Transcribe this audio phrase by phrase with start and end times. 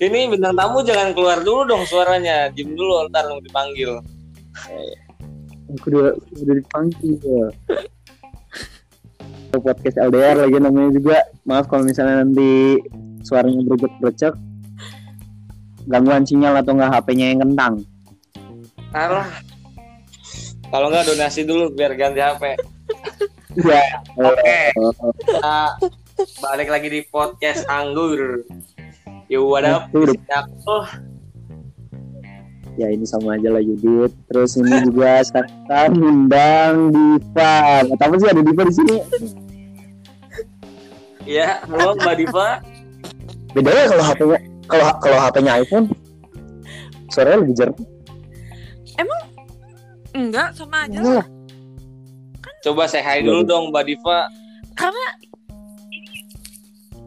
[0.00, 2.48] Ini bintang tamu jangan keluar dulu dong suaranya.
[2.54, 4.00] Diem dulu ntar mau dipanggil.
[5.78, 7.46] Aku udah udah dipanggil ya.
[9.50, 11.18] podcast LDR lagi namanya juga.
[11.42, 12.78] Maaf kalau misalnya nanti
[13.26, 14.34] suaranya bergecek-gecek.
[15.90, 17.82] Gangguan sinyal atau enggak HP-nya yang kentang.
[18.94, 19.26] Alah.
[20.70, 22.54] Kalau nggak donasi dulu biar ganti HP.
[23.58, 23.82] Iya.
[24.14, 24.58] Oke.
[25.26, 25.58] Kita
[26.40, 28.44] balik lagi di podcast Anggur.
[29.30, 29.88] Yo, what up?
[30.66, 30.86] Oh,
[32.76, 34.12] Ya ini sama aja lah Yudit.
[34.28, 37.84] Terus ini juga sekarang undang Diva.
[37.84, 38.96] Apa sih ada Diva di sini.
[41.24, 42.48] ya, halo Mbak Diva.
[43.52, 44.38] Beda ya kalau HP-nya
[44.70, 45.86] kalau kalau HP-nya iPhone
[47.10, 47.88] suaranya lebih jernih.
[50.10, 50.98] Enggak, sama aja.
[51.00, 51.26] Enggak lah.
[52.60, 54.28] Coba say hi dulu dong Mbak Diva.
[54.76, 55.06] Karena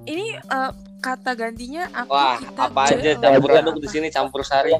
[0.07, 0.71] ini eh,
[1.03, 4.71] kata gantinya aku Wah, kita apa aja campur aduk di sini campur sari.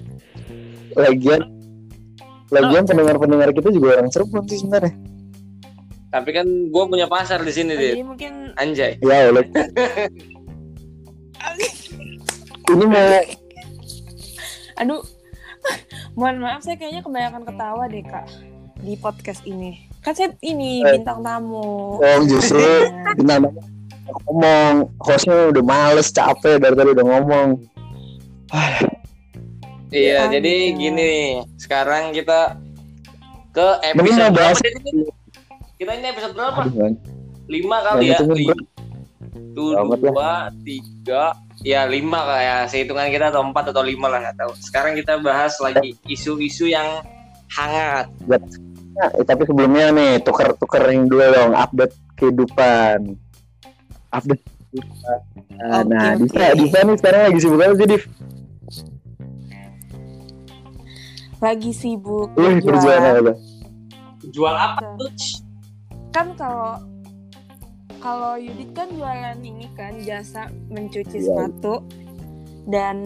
[0.94, 1.42] Lagian
[2.54, 4.94] Lagian pendengar-pendengar kita juga orang Cirebon sih sebenarnya.
[6.14, 7.98] Tapi kan gue punya pasar di sini, Dit.
[7.98, 9.02] Jadi mungkin Anjay.
[9.02, 9.50] Ya oleh.
[12.70, 13.10] Ini mau
[14.74, 15.02] aduh
[16.18, 18.26] mohon maaf saya kayaknya kebanyakan ketawa deh kak
[18.82, 20.98] di podcast ini kan saya ini Eh.
[20.98, 22.60] bintang tamu oh, justru
[23.18, 23.62] bintang tamu
[24.04, 27.48] ngomong hostnya udah males capek dari tadi udah ngomong.
[29.94, 30.80] Iya, Ah, jadi gitu.
[30.82, 31.14] gini.
[31.62, 32.58] Sekarang kita
[33.54, 34.58] ke episode berapa?
[35.78, 36.62] Kita ini episode berapa?
[36.66, 36.98] Aduh.
[37.46, 38.18] Lima kali ya.
[38.24, 38.60] berat.
[39.54, 44.52] Tuh, dua, tiga, ya lima kayak sehitungan kita atau empat atau lima lah nggak tahu.
[44.58, 47.02] Sekarang kita bahas lagi isu-isu yang
[47.54, 48.10] hangat.
[48.26, 53.14] Nah, eh, tapi sebelumnya nih tuker-tukerin dulu dong update kehidupan.
[54.14, 55.20] Update kehidupan.
[55.54, 56.12] Nah, Oke, nah.
[56.16, 58.04] Diva, Diva nih sekarang lagi sibuk apa sih, Div?
[61.40, 63.20] lagi sibuk Wih, kerjaan berjualan.
[63.20, 63.34] apa?
[64.26, 65.12] Jual apa tuh?
[66.10, 66.78] kan kalau
[67.98, 71.26] kalau Yudit kan jualan ini kan jasa mencuci Iya.
[71.26, 71.82] sepatu
[72.66, 73.02] dan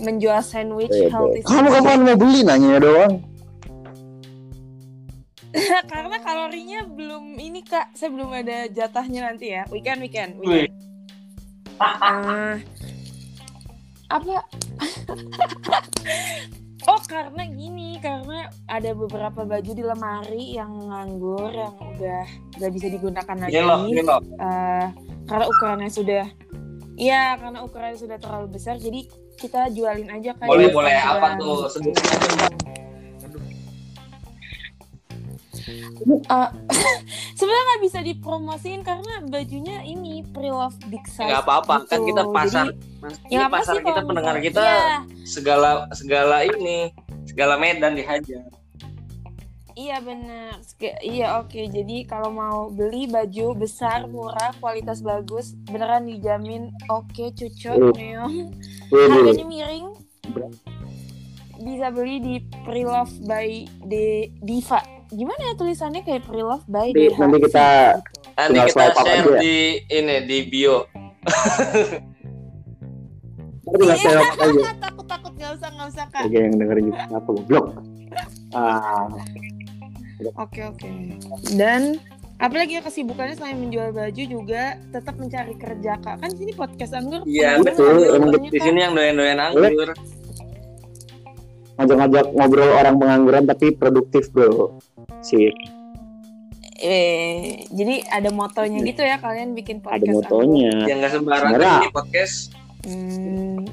[0.00, 3.22] menjual sandwich Iya, healthy Kamu kapan mau beli nanya doang?
[5.92, 7.94] karena kalorinya belum ini kak.
[7.94, 9.66] Saya belum ada jatahnya nanti ya.
[9.70, 10.74] Weekend weekend weekend.
[11.80, 12.56] Eh,
[14.10, 14.44] apa?
[16.88, 18.00] Oh karena gini.
[18.00, 22.24] Karena ada beberapa baju di lemari yang nganggur yang udah
[22.56, 23.60] gak bisa digunakan lagi.
[23.60, 24.20] Loh, ini loh.
[24.24, 24.86] Eh,
[25.28, 26.24] karena ukurannya sudah
[26.96, 28.80] iya karena ukurannya sudah terlalu besar.
[28.80, 29.06] Jadi
[29.36, 30.96] kita jualin aja kan Boleh, boleh.
[30.96, 31.68] Apa tuh?
[31.68, 32.79] Sebutin
[35.70, 36.48] Eh,
[37.36, 42.08] sebenarnya nggak bisa dipromosiin karena bajunya ini pre-love big size Nggak apa-apa, kan gitu.
[42.08, 42.66] kita pasar.
[42.68, 46.78] Jadi, ya apa pasar sih kita pendengar misalnya- kita Iya, segala segala ini,
[47.24, 48.44] segala medan dihajar.
[49.72, 50.60] iya benar.
[51.00, 51.56] Iya oke.
[51.56, 57.92] Jadi kalau mau beli baju besar, murah, kualitas bagus, beneran dijamin oke, cucok, Uh.
[57.94, 58.34] neong.
[58.90, 59.88] Harganya miring.
[61.56, 63.48] Bisa beli di Pre-Love by
[63.82, 64.04] De
[64.38, 64.80] Diva.
[65.10, 67.98] Gimana ya tulisannya kayak Pre-Love by Nanti- nanti kita-
[68.32, 69.38] Nanti kita share aja ya.
[69.38, 69.56] di
[69.88, 70.76] ini di bio.
[73.60, 74.72] Nanti nggak saya aja.
[74.84, 76.22] takut takut nggak usah nggak usah kak.
[76.24, 77.66] Oke, yang dengerin juga apa goblok.
[78.52, 79.06] Ah,
[80.36, 80.88] Oke oke.
[81.50, 81.96] Dan
[82.36, 86.16] apalagi ya kesibukannya selain menjual baju juga tetap mencari kerja kak.
[86.18, 87.20] Kan sini podcast anggur.
[87.24, 88.04] Iya, betul.
[88.10, 89.90] banyak, Di sini yang doyan-doyan anggur.
[91.72, 94.76] ngajak-ngajak ngobrol orang pengangguran tapi produktif, Bro.
[95.20, 95.50] Sih,
[96.80, 100.00] Eh, jadi ada motonya gitu ya kalian bikin podcast.
[100.00, 100.72] ada motonya.
[100.88, 102.36] Yang nggak sembarangan ini podcast.
[102.88, 103.68] Hmm,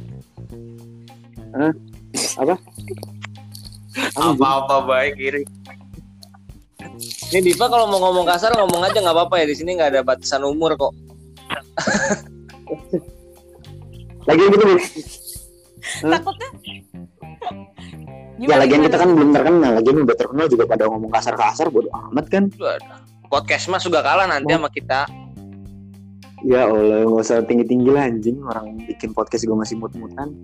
[4.12, 5.44] Apa-apa baik kiri.
[7.31, 10.01] Ini Diva kalau mau ngomong kasar ngomong aja nggak apa-apa ya di sini nggak ada
[10.04, 10.92] batasan umur kok.
[14.28, 14.75] Lagi gitu, Bu.
[18.38, 18.54] Takutnya.
[18.54, 22.25] Ya lagian kita kan belum terkenal, lagian udah terkenal juga pada ngomong kasar-kasar bodo amat
[22.30, 22.44] kan.
[23.28, 24.62] Podcast mah juga kalah nanti Oh.
[24.62, 25.10] sama kita.
[26.45, 30.38] Ya Allah, nggak usah tinggi-tinggi lah anjing, orang bikin podcast juga masih mut-mutan.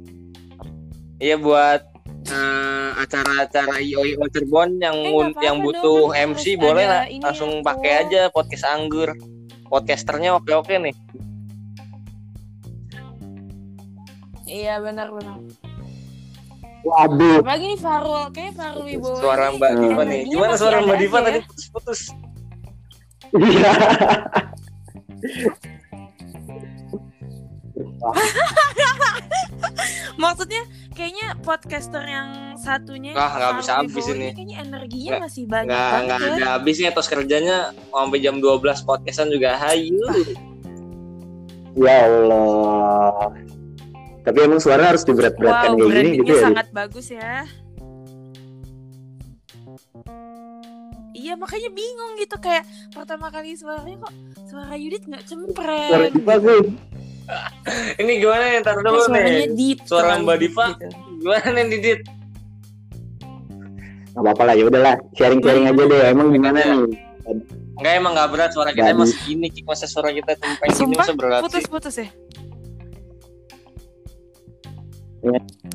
[1.22, 1.86] Iya buat
[2.34, 7.06] eh, acara-acara IO IO Cirebon yang Eh, apa-apa yang dong, butuh kan MC boleh lah
[7.22, 9.14] langsung ya, pakai aja podcast anggur.
[9.70, 10.96] Podcasternya oke-oke nih.
[14.44, 15.38] Iya benar benar.
[16.84, 19.18] Waduh, Apalagi nih Farul, kayaknya Farul Wibowo.
[19.18, 19.82] Suara Mbak Hmm.
[19.82, 20.22] Diva nih.
[20.26, 21.42] Gimana suara Mbak Diva tadi ya.
[21.46, 22.00] putus-putus?
[23.34, 23.74] iya.
[30.16, 30.62] Maksudnya
[30.94, 34.30] kayaknya podcaster yang satunya Ah, nggak bisa habis ini.
[34.30, 36.36] Kayaknya energinya Nggak- masih banyak nggak banget nggak ya.
[36.36, 37.56] ada habisnya tos kerjanya
[37.90, 40.00] sampai jam 12 podcastan juga hayu
[41.74, 43.34] Ya Allah.
[44.24, 46.44] Tapi emang suara harus diberat-beratkan Wow, kayak gini gitu ya.
[46.44, 47.44] sangat bagus ya.
[51.14, 54.14] Iya makanya bingung gitu kayak pertama kali suaranya kok
[54.46, 55.92] suara Yudit nggak cempreng.
[55.92, 56.58] Suara Diva gue.
[58.02, 59.80] ini gimana ntar Kok dulu suaranya nih deep.
[59.86, 60.66] Suara Mbak Diva.
[60.74, 60.88] gitu.
[61.20, 62.00] gimana nih Didit
[64.14, 64.96] Gak apa-apa lah, ya udahlah.
[65.18, 66.02] Sharing-sharing aja deh.
[66.06, 66.70] Emang gimana Aja.
[66.78, 67.02] nih?
[67.74, 69.66] Enggak emang gak berat suara kita emang segini Cik.
[69.66, 72.08] masa suara kita cempreng gini Sumpah, masa berat sih Putus-putus ya.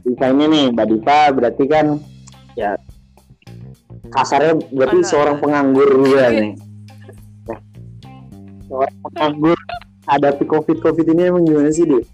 [0.05, 1.87] Desainnya nih, Mbak Diva berarti kan
[2.53, 2.77] ya
[4.09, 5.09] kasarnya berarti Alah.
[5.09, 6.37] seorang penganggur juga Oke.
[6.37, 6.53] nih.
[7.45, 7.61] Nah,
[8.67, 9.59] seorang penganggur
[10.05, 12.05] hadapi covid covid ini emang gimana sih dia?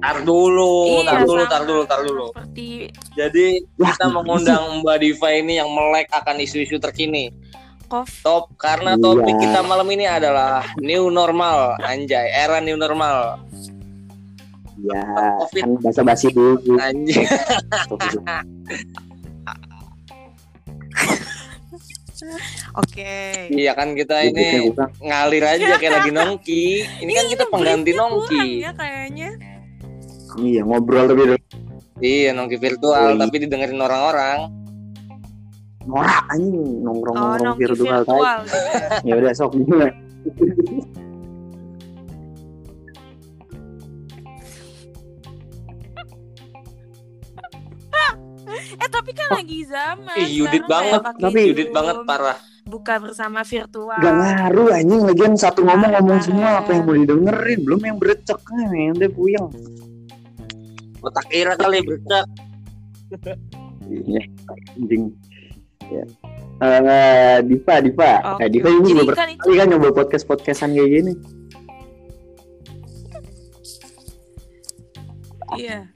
[0.00, 3.46] tar dulu tar Iya, dulu tar dulu tar dulu Seperti jadi
[3.76, 7.28] Ya, kita mengundang Mbak Diva ini yang melek akan isu-isu terkini
[7.84, 8.08] kof.
[8.24, 9.02] top karena Iya.
[9.02, 13.36] topik kita malam ini adalah new normal anjay era new normal
[14.82, 15.02] ya
[15.38, 15.62] Covid.
[15.62, 16.56] kan basa basi dulu.
[22.76, 23.48] Oke.
[23.50, 24.88] iya kan kita ini bukan.
[25.00, 26.66] ngalir aja kayak lagi nongki
[27.00, 29.30] ini kan kita pengganti nongki ya kayaknya.
[30.38, 31.36] Iya ngobrol lebih dulu.
[32.00, 34.38] iya nongki virtual tapi didengerin orang-orang
[35.80, 38.40] Norak anjing nongkrong Oh, nongkrong nongki virtual, virtual.
[39.02, 39.88] Ya udah sok gimana?
[48.76, 50.14] Eh tapi kan lagi zaman.
[50.14, 51.00] Ih, Yudit banget.
[51.02, 53.98] Tapi- Yudit banget parah Buka bersama virtual.
[53.98, 58.38] Gak ngaruh anjing lagian satu ngomong ngomong semua apa yang mau didengerin belum yang berecek
[58.70, 59.48] nih udah puyeng.
[61.00, 62.28] otak kira kali bercak
[63.88, 64.22] Iya,
[64.76, 65.10] anjing.
[65.88, 66.04] Ya.
[66.60, 68.12] Eh, Diva, Diva.
[68.36, 68.44] Oke.
[68.44, 71.12] Eh, Diva ini Jadi juga kan itu kan nyoba podcast podcastan kayak gini.
[75.58, 75.88] iya.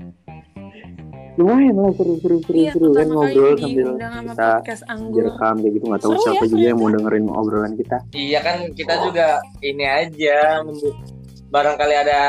[1.34, 2.88] Lumayan lah seru seru seru Iya, seru.
[2.90, 5.18] kan ngobrol sambil kita podcast Anggur.
[5.18, 5.84] direkam kayak gitu.
[5.84, 7.96] Nggak tahu Seru siapa ya, juga yang mau dengerin obrolan kita.
[8.12, 9.26] iya kan kita juga
[9.60, 10.38] ini aja
[11.48, 12.20] barangkali ada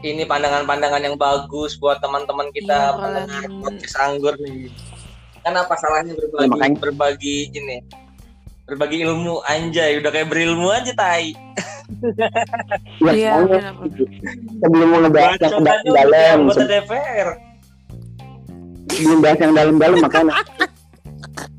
[0.00, 4.70] ini pandangan-pandangan yang bagus buat teman-teman kita Iya, pendengar podcast anggur nih.
[5.40, 7.76] Kan apa salahnya berbagi Ya, makanya- berbagi ini?
[8.64, 9.98] Berbagi ilmu anjay.
[9.98, 11.34] Udah kayak berilmu aja tai.
[13.02, 14.32] Ya, Iya, soalnya benar-benar.
[14.56, 16.38] sebelum mau ngebahas yang dalam,
[18.94, 20.34] sebelum bahas yang dalam-dalam makanya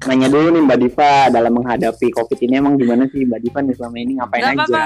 [0.05, 3.75] nanya dulu nih Mbak Diva dalam menghadapi COVID ini emang gimana sih Mbak Diva nih
[3.75, 4.61] selama ini ngapain Nggak aja?
[4.61, 4.85] apa-apa.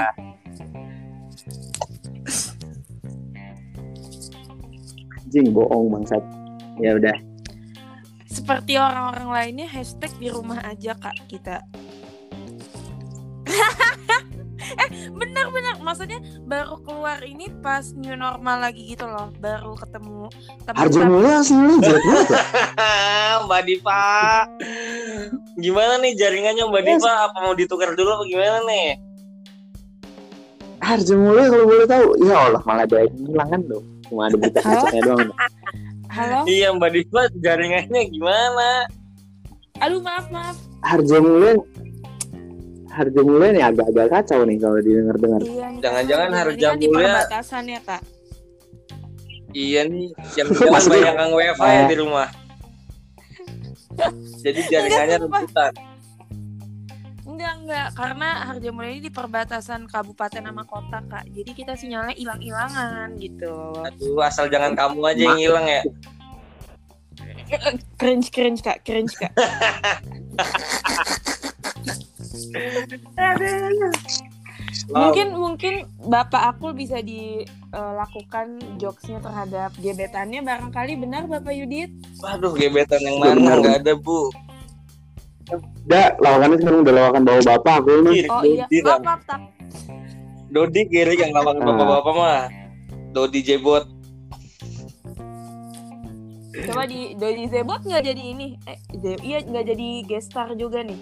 [5.20, 6.24] Anjing bohong bangsat.
[6.80, 7.16] Ya udah.
[8.26, 11.60] Seperti orang-orang lainnya hashtag di rumah aja kak kita.
[14.78, 19.32] eh benar-benar maksudnya baru keluar ini pas new normal lagi gitu loh.
[19.42, 20.30] Baru ketemu
[20.66, 22.42] teman Harga mulia aslinya jelek banget ya.
[23.46, 24.04] Mbak Diva.
[25.58, 27.12] Gimana nih jaringannya Mbak Diva?
[27.30, 28.88] Apa mau ditukar dulu apa gimana nih?
[30.80, 32.06] Harga mulia kalau boleh tahu.
[32.24, 33.84] Ya Allah malah ada yang hilang kan dong.
[34.08, 35.30] Cuma ada berita-beritanya doang.
[36.10, 36.38] halo?
[36.46, 38.68] Iya Mbak Diva jaringannya gimana?
[39.80, 40.56] Aduh maaf maaf.
[40.84, 41.56] Harga mulia
[42.90, 45.40] Harga mulia nih agak-agak kacau nih kalau didengar-dengar.
[45.40, 48.02] iya Jangan-jangan harga Ini kan di mulia- perbatasan ya kak
[49.50, 51.88] Iya nih, Maksudnya- banyak yang WiFi ya Eh.
[51.88, 52.28] di rumah.
[54.44, 55.72] Jadi jaringannya rebutan.
[57.22, 63.16] enggak enggak karena Harjamukti ini di perbatasan kabupaten sama kota kak jadi kita sinyalnya hilang-hilangan
[63.16, 65.80] gitu Aduh, asal jangan kamu aja yang hilang ya.
[67.96, 69.32] cringe cringe kak cringe kak.
[74.90, 83.00] mungkin mungkin bapak aku bisa dilakukan jokesnya terhadap gebetannya barangkali benar bapak Yudit Waduh, gebetan
[83.00, 83.56] yang mana benar.
[83.58, 84.30] nggak ada bu.
[85.82, 88.14] Udah lawakannya sekarang udah lawakan bawa bapak aku nih.
[88.14, 89.40] Ih, oh iya Dodi, maaf maaf tak
[90.48, 91.64] Dodi kiri yang lawan Ah.
[91.66, 92.42] bapak-bapak mah.
[93.10, 93.84] Dodi Jebot.
[96.60, 98.76] coba di Dodi Zebot nggak jadi ini eh
[99.22, 100.98] iya nggak jadi guest star juga nih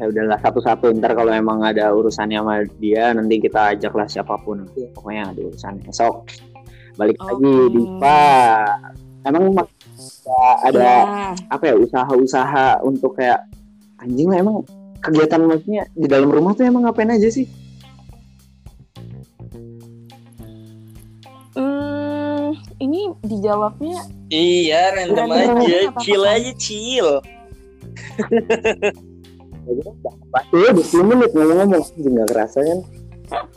[0.00, 4.64] Ya udahlah satu-satu ntar kalau emang ada urusannya sama dia nanti kita ajaklah siapa pun.
[4.96, 5.92] Pokoknya ada urusannya.
[5.92, 6.16] Esok
[6.96, 7.72] balik lagi Oke.
[7.72, 8.24] Diva.
[9.22, 9.54] Emang
[10.66, 10.98] ada Ya.
[11.52, 13.46] apa ya usaha-usaha untuk kayak
[14.02, 14.56] anjing lah emang
[14.98, 17.46] kegiatan maksudnya di dalam rumah tuh emang ngapain aja sih?
[23.22, 27.08] dijawabnya Iya, random aja, aja, apa-apa chill
[29.62, 29.72] kan?
[29.72, 30.14] aja, chill.
[30.30, 32.78] Pasti ya 20 menit ngomong-ngomong nggak kerasa kan.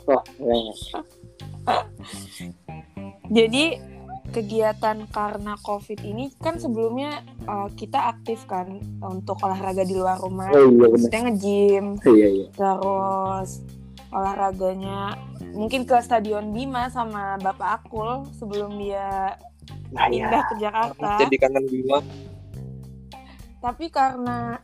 [0.06, 0.74] Wah, kayaknya.
[3.28, 3.64] jadi
[4.30, 10.50] kegiatan karena covid ini kan sebelumnya uh, kita aktif kan untuk olahraga di luar rumah
[10.50, 12.46] Oh iya maksudnya nge-gym Iya iya.
[12.52, 13.62] terus
[14.10, 15.16] olahraganya
[15.54, 19.34] mungkin ke stadion Bima sama Bapak Akul sebelum dia
[19.90, 20.26] Nah, ya.
[20.26, 21.98] pindah ke Jakarta Jadi kangen Bima.
[23.58, 24.58] tapi karena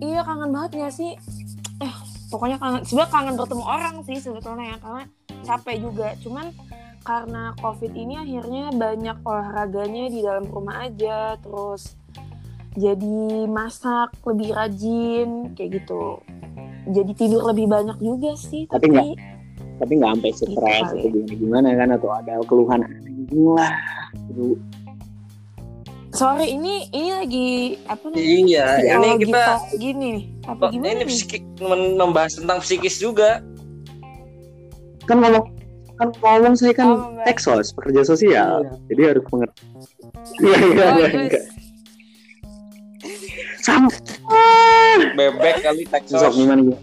[0.00, 1.12] iya kangen banget gak sih?
[1.78, 1.94] Eh
[2.28, 5.02] pokoknya kangen sebenarnya kangen bertemu orang sih sebetulnya ya karena
[5.42, 6.08] capek juga.
[6.18, 6.46] Cuman
[7.04, 12.00] karena covid ini akhirnya banyak olahraganya di dalam rumah aja terus
[12.74, 16.18] jadi masak lebih rajin kayak gitu.
[16.84, 19.32] Jadi tidur lebih banyak juga sih Tapi tapi, nggak-
[19.74, 23.72] Tapi nggak sampai stres Gitu atau gimana gimana kan atau ada keluhan anjing lah.
[26.14, 27.48] Sore ini ini lagi
[27.84, 28.22] apa namanya?
[28.22, 28.66] Iya,
[28.96, 29.44] ini kita
[29.76, 30.10] gini.
[30.12, 31.08] Nih apa gimana ini nih?
[31.10, 33.42] psikik men- membahas tentang psikis juga.
[35.04, 35.44] kan ngomong
[35.94, 38.64] kan ngomong saya kan Oh, teksos pekerja sosial.
[38.64, 38.72] Iya.
[38.88, 39.62] jadi harus mengerti.
[40.40, 41.42] Iya iya Oh, iya
[43.60, 43.88] sama
[45.12, 46.32] Bebek kali sok Texas.
[46.32, 46.80] gimana gitu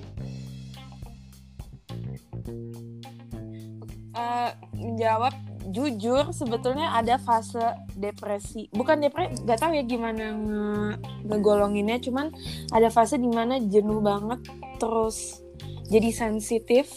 [4.11, 5.33] Eh, menjawab
[5.71, 7.63] jujur sebetulnya ada fase
[7.93, 12.29] depresi bukan depresi nggak tahu ya gimana nge- ngegolonginnya cuman
[12.69, 14.43] ada fase di mana jenuh banget
[14.77, 15.39] terus
[15.87, 16.91] jadi sensitif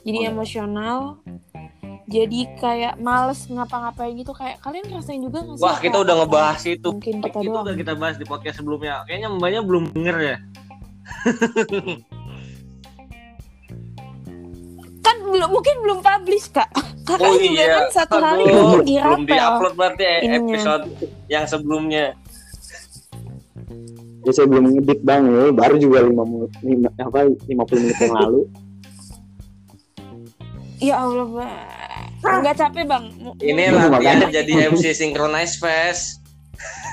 [0.00, 0.30] jadi Oh.
[0.32, 0.98] emosional
[2.08, 6.20] jadi kayak males ngapa-ngapain gitu kayak kalian ngerasain juga nggak sih Wah, kita udah apa?
[6.24, 6.88] ngebahas itu.
[6.88, 9.04] mungkin kita Itu doang udah kita bahas di podcast sebelumnya.
[9.04, 10.36] Kayaknya mbaknya belum denger ya.
[14.98, 16.68] kan belum mungkin belum publish kak
[17.08, 17.72] kakak Oh juga iya.
[17.72, 20.36] kan satu hari Aduh, di belum diupload berarti ya ininya.
[20.52, 20.84] episode
[21.26, 22.04] yang sebelumnya.
[24.18, 27.48] ya saya belum ngedit bang ya baru juga lima menit lima, apa 50
[27.80, 28.40] menit yang lalu
[30.78, 31.26] ya Allah
[32.20, 33.04] bang nggak capek bang
[33.38, 36.20] Ini Belum latihan jadi MC Synchronize Fest.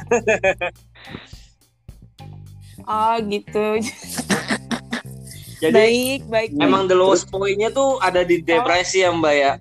[2.86, 3.66] oh gitu
[5.58, 6.62] Jadi baik baik baik.
[6.62, 9.54] emang the lowest point-nya tuh ada di depresi ya Mbak ya.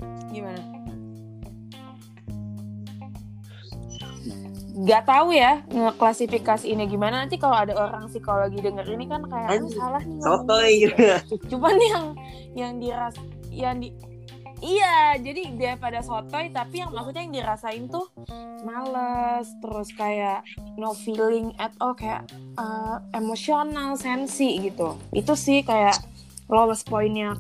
[4.84, 9.24] Gimana Gak tahu ya ngeklasifikasi ini gimana nanti kalau ada orang psikologi denger ini kan
[9.24, 11.34] kayak "Aduh, salah nih Sotoy ngomongnya." gitu.
[11.50, 12.04] cuman yang
[12.52, 13.14] yang diras
[13.48, 13.88] yang di
[14.60, 18.08] iya jadi daripada sotoy tapi yang maksudnya yang dirasain tuh
[18.60, 20.40] males terus kayak
[20.74, 22.24] no feeling at all kayak
[22.54, 25.96] eh, emosional sensi gitu itu sih kayak
[26.46, 27.36] lowest pointnya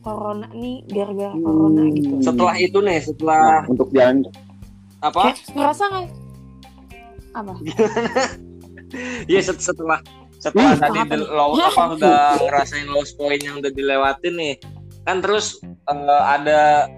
[0.00, 2.22] corona nih gara-gara corona gitu Hmm.
[2.22, 4.16] Setelah itu nih, Nah, setelah untuk jalan
[4.98, 5.20] apa?
[5.26, 6.06] kayak ngerasa nggak
[7.34, 7.54] apa?
[9.30, 10.02] Iya set- setelah
[10.40, 14.54] setelah Hmm, tadi the low, apa udah ngerasain lowest point yang udah dilewatin nih.
[15.04, 16.90] Kan terus eh, ada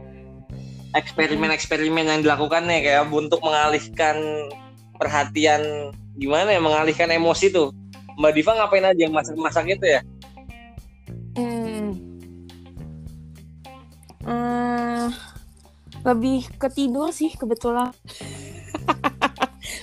[0.96, 4.16] eksperimen-eksperimen yang dilakukan nih kayak untuk mengalihkan
[4.96, 7.72] perhatian gimana ya mengalihkan emosi tuh.
[8.20, 10.00] Mbak Diva ngapain aja yang masak-masak itu ya?
[11.32, 11.96] Hmm.
[14.22, 15.08] Eh,
[16.04, 17.90] lebih ke tidur sih kebetulan.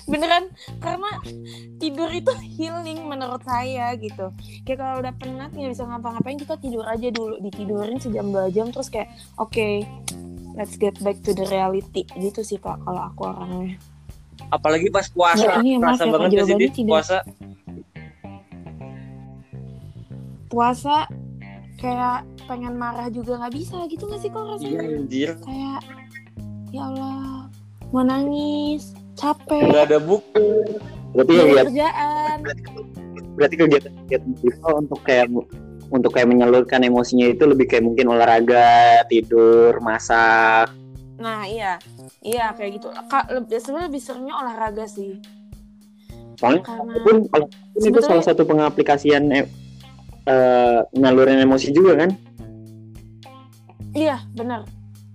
[0.10, 1.12] Beneran karena
[1.78, 4.34] tidur itu healing menurut saya gitu.
[4.63, 8.68] Kayak kalau udah penat nggak bisa ngapa-ngapain kita tidur aja dulu, ditidurin sejam dua jam
[8.68, 9.86] terus kayak oke
[10.54, 13.78] let's get back to the reality gitu sih kak kalau aku orangnya.
[14.50, 16.89] apalagi pas puasa Ya, ini maaf rasa ya, banget ya sih tidak.
[16.89, 17.18] puasa
[20.50, 21.06] Puasa
[21.78, 24.74] kayak pengen marah juga nggak bisa gitu nggak sih kok rasanya?
[24.74, 25.80] iya anjir kayak
[26.68, 27.46] ya Allah
[27.89, 29.61] mau nangis capek.
[29.67, 30.47] Nggak ada buku.
[31.11, 32.38] Berarti ya kerjaan.
[33.35, 35.27] Berarti kegiatan kegiatan Diva untuk kayak
[35.89, 40.71] untuk kayak menyalurkan emosinya itu lebih kayak mungkin olahraga tidur masak.
[41.19, 41.75] Nah iya.
[42.19, 42.88] Iya kayak gitu.
[42.91, 45.19] Kak lebih sebenarnya lebih seringnya olahraga sih.
[46.35, 49.45] Soalnya karena pun kalau itu Sebetulnya- salah satu pengaplikasian eh,
[50.23, 52.11] eh, ngalurin emosi juga kan?
[53.91, 54.63] Iya benar.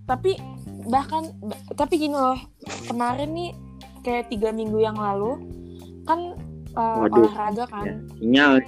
[0.04, 0.36] Tapi
[0.84, 2.36] bahkan ba- tapi gini loh
[2.84, 3.50] kemarin nih
[4.04, 5.40] kayak tiga minggu yang lalu
[6.04, 6.36] kan
[6.76, 7.24] uh, Waduh.
[7.24, 7.88] olahraga kan?
[7.88, 8.60] Ya, sinyal.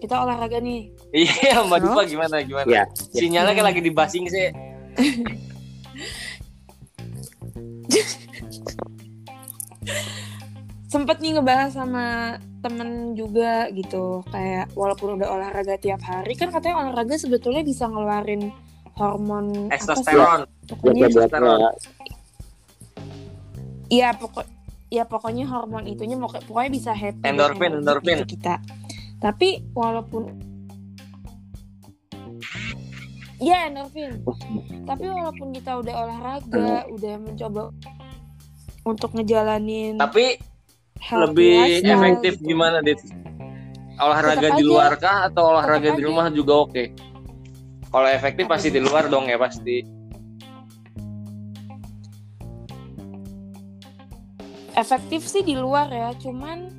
[0.00, 0.88] Kita olahraga nih.
[1.14, 1.78] Iya Mbak?
[1.84, 2.66] Diva gimana gimana?
[2.66, 4.48] Ya sinyalnya kayak lagi dibasing sih.
[10.92, 16.88] Sempet nih ngebahas sama temen juga gitu kayak walaupun udah olahraga tiap hari kan katanya
[16.88, 18.48] olahraga sebetulnya bisa ngeluarin
[18.96, 21.60] hormon testosteron pokoknya buat testosteron.
[23.88, 24.44] Ya, Iya pokok
[24.88, 28.22] ya pokoknya hormon itunya mau pokoknya bisa happy Endorfin, endorfin.
[28.22, 28.62] gitu kita.
[29.18, 30.30] Tapi walaupun
[33.38, 34.22] ya endorfin.
[34.84, 37.62] Tapi walaupun kita udah olahraga, udah mencoba
[38.84, 40.38] untuk ngejalanin Tapi
[41.04, 42.46] lebih lifestyle efektif gitu.
[42.46, 43.00] gimana, Dit?
[43.94, 44.68] Olahraga Tetap di aja.
[44.68, 46.08] luar kah atau olahraga Tetap di aja.
[46.08, 46.84] rumah juga oke?
[47.88, 49.86] Kalau efektif pasti di luar dong ya pasti.
[54.74, 56.70] Efektif sih di luar ya cuman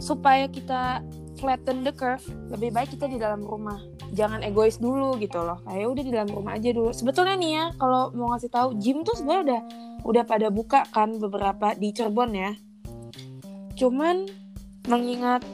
[0.00, 1.04] supaya kita
[1.40, 3.80] flatten the curve lebih baik kita di dalam rumah.
[4.12, 5.62] Jangan egois dulu gitu loh.
[5.64, 6.90] Kayak udah di dalam rumah aja dulu.
[6.92, 9.60] Sebetulnya nih ya kalau mau ngasih tahu gym tuh sebenarnya udah
[10.04, 12.52] udah pada buka kan beberapa di Cirebon ya.
[13.78, 14.28] Cuman
[14.88, 15.46] mengingat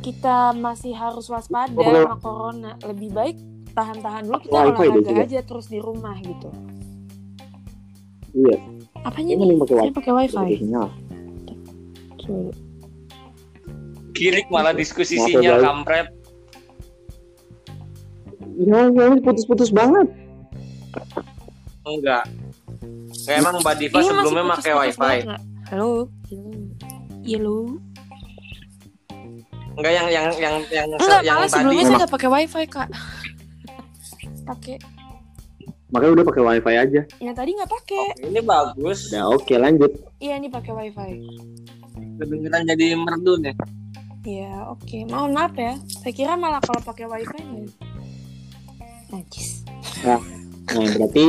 [0.00, 3.36] kita masih harus waspada sama corona lebih baik
[3.76, 6.48] tahan-tahan dulu kita deh olahraga aja terus di rumah gitu.
[8.36, 8.75] Iya.
[9.06, 9.94] Apanya Ini mending pakai saya wifi.
[9.94, 10.88] pakai wifi sinyal.
[14.10, 15.64] Kirik malah diskusi Maaf ya, sinyal guys.
[15.64, 16.06] kampret.
[18.56, 20.08] Ya, ya, putus-putus banget.
[21.84, 22.24] Enggak.
[23.22, 25.16] Kayak emang Mbak Diva Ini masih sebelumnya pakai wifi.
[25.22, 25.36] Halo.
[25.68, 25.90] Halo.
[27.22, 27.58] Iya lo.
[29.76, 31.52] Enggak yang yang yang yang Enggak, yang malah tadi.
[31.52, 32.88] sebelumnya saya nggak pakai wifi kak.
[34.46, 34.76] pakai.
[35.86, 37.00] Makanya udah pakai wifi aja.
[37.22, 38.04] Yang tadi nggak pakai.
[38.10, 38.98] Oke, ini bagus.
[39.08, 39.90] Udah oke lanjut.
[40.18, 41.10] Iya ini pakai wifi.
[42.18, 43.54] Kedengeran jadi merdu nih.
[44.26, 44.98] Iya oke.
[45.06, 45.78] Mohon maaf ya.
[46.02, 47.66] Saya kira malah kalau pakai wifi nih.
[49.14, 49.62] Najis.
[50.02, 50.18] Nah
[50.66, 51.26] berarti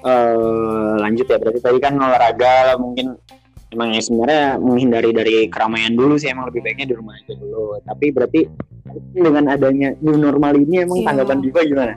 [0.00, 1.36] eh lanjut ya.
[1.36, 3.12] Berarti tadi kan olahraga mungkin
[3.68, 7.76] emang ya sebenarnya menghindari dari keramaian dulu sih emang lebih baiknya di rumah aja dulu.
[7.84, 8.40] Tapi berarti
[9.12, 11.12] dengan adanya new normal ini emang Iya.
[11.12, 11.94] tanggapan Diva gimana?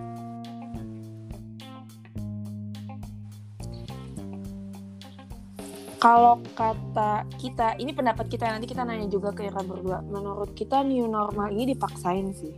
[5.99, 9.99] Kalau kata kita, ini pendapat kita nanti kita nanya juga ke Ira berdua.
[10.07, 12.55] Menurut kita new normal ini dipaksain sih.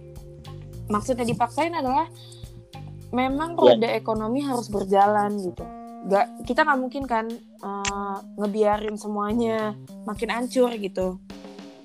[0.93, 2.05] Maksudnya dipaksain adalah
[3.09, 3.81] memang Iya.
[3.81, 5.65] roda ekonomi harus berjalan gitu.
[6.05, 7.25] Gak, kita nggak mungkin kan
[7.61, 9.73] eh, ngebiarin semuanya
[10.05, 11.17] makin hancur gitu.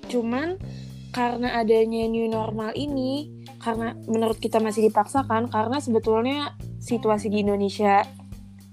[0.09, 0.61] Cuman
[1.09, 8.05] karena adanya new normal ini, karena menurut kita masih dipaksakan, karena sebetulnya situasi di Indonesia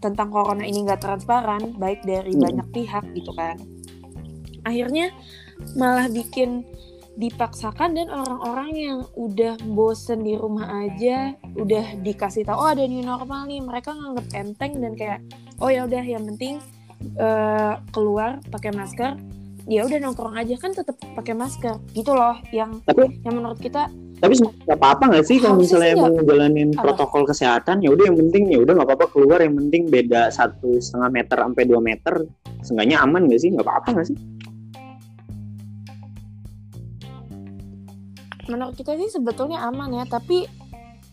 [0.05, 2.45] tentang corona ini nggak transparan, baik dari Hmm.
[2.45, 3.57] banyak pihak gitu kan.
[4.69, 5.09] Akhirnya
[5.81, 6.69] malah bikin
[7.15, 13.07] dipaksakan dan orang-orang yang udah bosen di rumah aja, udah dikasih tahu oh ada new
[13.07, 15.21] normal nih, mereka nganggep enteng dan kayak
[15.63, 16.59] oh ya udah yang penting
[17.15, 19.15] eh, keluar pakai masker,
[19.65, 21.81] ya udah nongkrong aja kan tetap pakai masker.
[21.97, 23.89] Gitu loh, yang Tapi yang menurut kita
[24.25, 26.81] tapi nggak apa-apa nggak sih kalau misalnya mau ngejalanin Apa?
[26.81, 30.81] protokol kesehatan ya udah yang penting ya udah nggak apa-apa keluar yang penting beda satu
[30.81, 32.15] setengah meter sampai dua meter
[32.65, 33.51] seenggaknya aman nggak sih?
[33.53, 34.17] Nggak apa-apa nggak sih?
[38.49, 40.49] Menurut kita sih sebetulnya aman ya tapi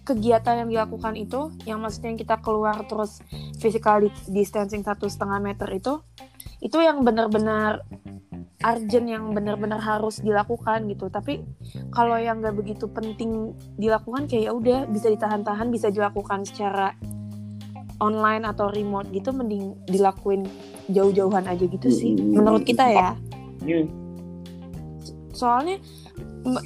[0.08, 3.20] kegiatan yang dilakukan itu yang maksudnya kita keluar terus
[3.62, 6.02] physical di- distancing satu setengah meter itu
[6.64, 7.86] itu yang benar-benar
[8.62, 11.10] urgent yang benar-benar harus dilakukan gitu.
[11.10, 11.41] Tapi
[11.89, 16.93] kalau yang nggak begitu penting dilakukan kayak ya udah bisa ditahan-tahan bisa dilakukan secara
[18.02, 20.50] online atau remote gitu mending dilakuin
[20.89, 23.13] jauh-jauhan aja gitu sih menurut kita ya.
[23.62, 23.86] Hmm.
[25.38, 25.78] soalnya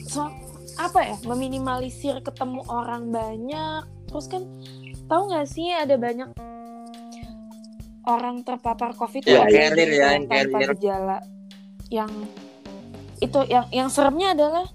[0.08, 0.32] so
[0.80, 4.48] apa ya meminimalisir ketemu orang banyak terus kan
[5.12, 6.32] tahu nggak sih ada banyak
[8.08, 11.18] orang terpapar covid Yang tapi carrier ya, tanpa gejala
[11.90, 12.10] yang
[13.24, 14.66] itu yang yang seremnya adalah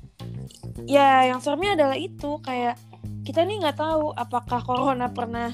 [0.89, 2.79] ya yang seremnya adalah itu kayak
[3.27, 5.53] kita nih nggak tahu apakah corona pernah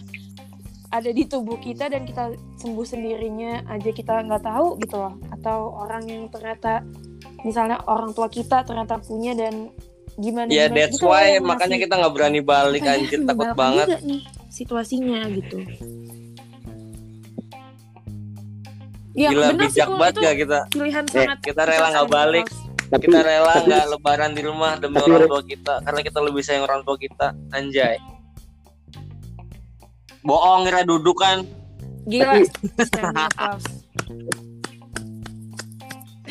[0.95, 5.75] ada di tubuh kita dan kita sembuh sendirinya aja kita nggak tahu gitu loh atau
[5.83, 6.87] orang yang ternyata
[7.43, 9.75] misalnya orang tua kita ternyata punya dan
[10.17, 14.01] gimana Ya gimana that's gitu why makanya kita nggak berani balik anjir takut banget.
[14.01, 15.59] nih situasinya gitu
[19.17, 20.59] ya Gila benar sih bijak kok banget gak kita.
[20.71, 22.47] pilihan Eh, sangat kita rela nggak balik.
[22.87, 26.19] tapi Kita rela tapi- nggak lebaran di rumah demi Tapi- orang tua kita karena kita
[26.21, 27.27] lebih sayang orang tua kita.
[27.51, 27.97] Anjay.
[30.21, 31.43] Bohong kira duduk kan.
[32.07, 32.39] gila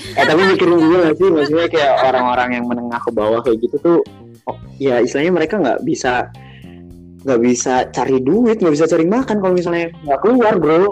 [0.07, 3.75] eh tapi mikirin juga gak sih maksudnya kayak orang-orang yang menengah ke bawah kayak gitu
[3.79, 3.99] tuh
[4.45, 6.31] oh, ya istilahnya mereka nggak bisa
[7.25, 10.87] nggak bisa cari duit nggak bisa cari makan kalau misalnya nggak keluar bro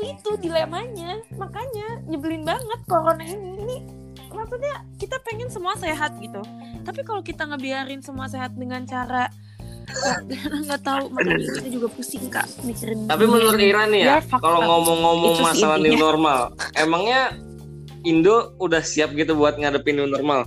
[0.00, 1.20] itu itu dilemanya.
[1.36, 3.60] Makanya nyebelin banget corona ini.
[3.60, 3.76] Ini
[4.32, 6.40] maksudnya kita pengen semua sehat gitu.
[6.86, 9.28] Tapi kalau kita ngebiarin semua sehat dengan cara
[10.70, 13.58] nggak tahu makanya kita juga pusing kak mikirin Tapi menurut.
[13.58, 17.34] Ira nih ya, Ya, kalau ngomong-ngomong masalah new normal, emangnya
[18.06, 20.46] Indo udah siap gitu buat ngadepin new normal?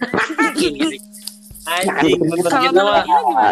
[1.62, 3.04] Anjing, Ira gimana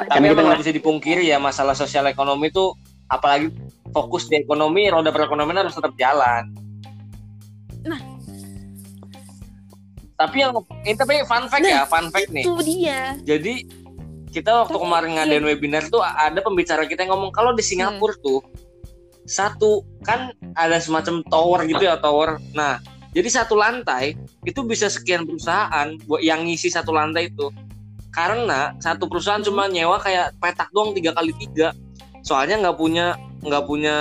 [0.06, 2.72] tapi emang nggak- bisa dipungkiri ya masalah sosial ekonomi itu
[3.04, 3.52] apalagi
[3.88, 6.48] fokus di ekonomi roda perekonomian harus tetap jalan.
[7.80, 8.00] Nah.
[10.14, 10.50] tapi yang
[10.82, 12.42] ini tapi fun fact Nah, ya, fun fact nih.
[12.42, 13.54] itu dia Jadi
[14.28, 15.16] kita waktu Tapi, kemarin iya.
[15.16, 18.24] ngadain webinar tuh ada pembicara kita yang ngomong kalau di Singapura Hmm.
[18.24, 18.40] tuh
[19.24, 19.70] satu
[20.02, 22.40] kan ada semacam tower gitu ya tower.
[22.50, 27.48] Nah jadi satu lantai itu bisa sekian perusahaan buat yang ngisi satu lantai itu
[28.18, 29.46] karena satu perusahaan Hmm.
[29.46, 31.70] cuma nyewa kayak petak doang tiga kali tiga.
[32.26, 33.96] Soalnya nggak punya nggak punya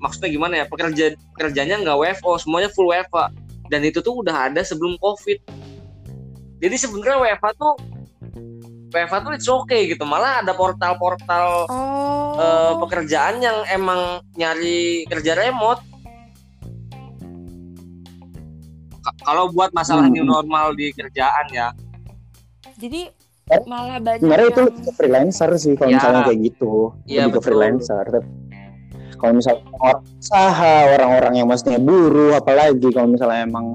[0.00, 3.28] maksudnya gimana ya pekerja pekerjanya nggak WFO semuanya full WFA
[3.68, 5.36] dan itu tuh udah ada sebelum covid.
[6.58, 7.76] Jadi sebenarnya WFA tuh
[8.88, 10.08] WFA tuh it's okay gitu.
[10.08, 12.40] Malah ada portal-portal oh.
[12.40, 15.84] eh, pekerjaan yang emang nyari kerja remote.
[19.04, 20.16] Ka- kalau buat masalah Hmm.
[20.16, 21.68] new normal di kerjaan ya.
[22.80, 23.12] Jadi
[23.64, 25.96] malah banyak sebenarnya itu yang lebih ke freelancer sih kalau Ya.
[25.96, 26.72] misalnya kayak gitu.
[27.04, 28.04] Iya, lebih ke freelancer.
[28.04, 28.28] Tapi
[29.16, 33.66] kalau misalnya orang usaha orang-orang yang maksudnya buruh apalagi kalau misalnya emang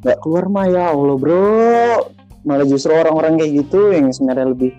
[0.00, 2.06] nggak keluar mah ya allah bro.
[2.42, 4.70] Malah justru orang-orang kayak gitu yang sebenarnya lebih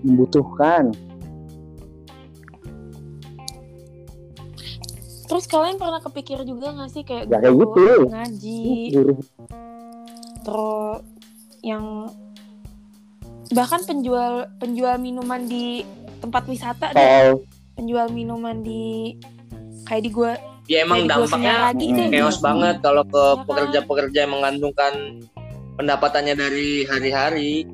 [0.00, 0.96] membutuhkan.
[5.26, 8.10] Terus kalian pernah kepikir juga nggak sih kayak Ya, kayak guru gitu.
[8.10, 8.62] ngaji?
[10.42, 10.98] Terus
[11.60, 11.84] yang
[13.50, 15.82] bahkan penjual penjual minuman di
[16.20, 17.34] tempat wisata deh
[17.74, 19.16] penjual minuman di
[19.84, 20.32] kayak di gua
[20.66, 22.14] ya emang dampaknya lagi deh Hmm.
[22.14, 22.46] chaos gitu.
[22.46, 23.46] banget kalau ke Ya kan?
[23.48, 24.92] pekerja-pekerja yang mengandungkan
[25.74, 27.66] pendapatannya dari hari-hari.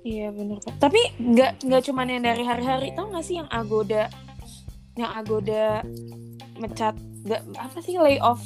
[0.00, 0.80] Iya benar Kak.
[0.80, 4.08] Tapi nggak nggak cuman yang dari hari-hari tau nggak sih yang Agoda
[4.96, 5.84] yang Agoda
[6.56, 8.40] mecat nggak apa sih layoff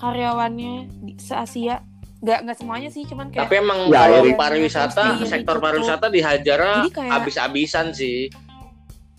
[0.00, 1.84] karyawannya di se Asia
[2.18, 4.34] nggak nggak semuanya sih cuman kayak Tapi emang Ya, kalau ya.
[4.34, 5.62] pariwisata, di- sektor ditutup.
[5.62, 8.28] pariwisata dihajarnya Jadi kayak- habis-habisan sih.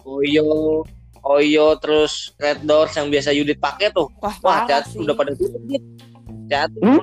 [0.01, 0.81] Oyo,
[1.19, 4.09] Oyo terus Red Doors yang biasa Yudit pakai tuh.
[4.17, 4.97] wah Wah, cat sih.
[4.97, 5.61] udah pada tutup.
[6.47, 7.01] Cat Hmm?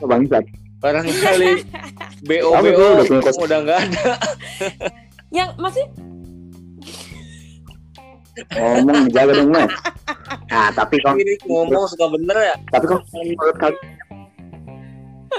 [0.00, 0.44] bangsat
[0.76, 1.50] barangkali
[2.28, 2.86] BO BO
[3.38, 4.04] udah nggak ada.
[5.30, 5.84] yang masih
[8.48, 9.70] ngomong jaga dong mas
[10.50, 12.54] nah tapi kalau Ini ngomong suka bener ya.
[12.70, 13.82] tapi kalau menurut kalian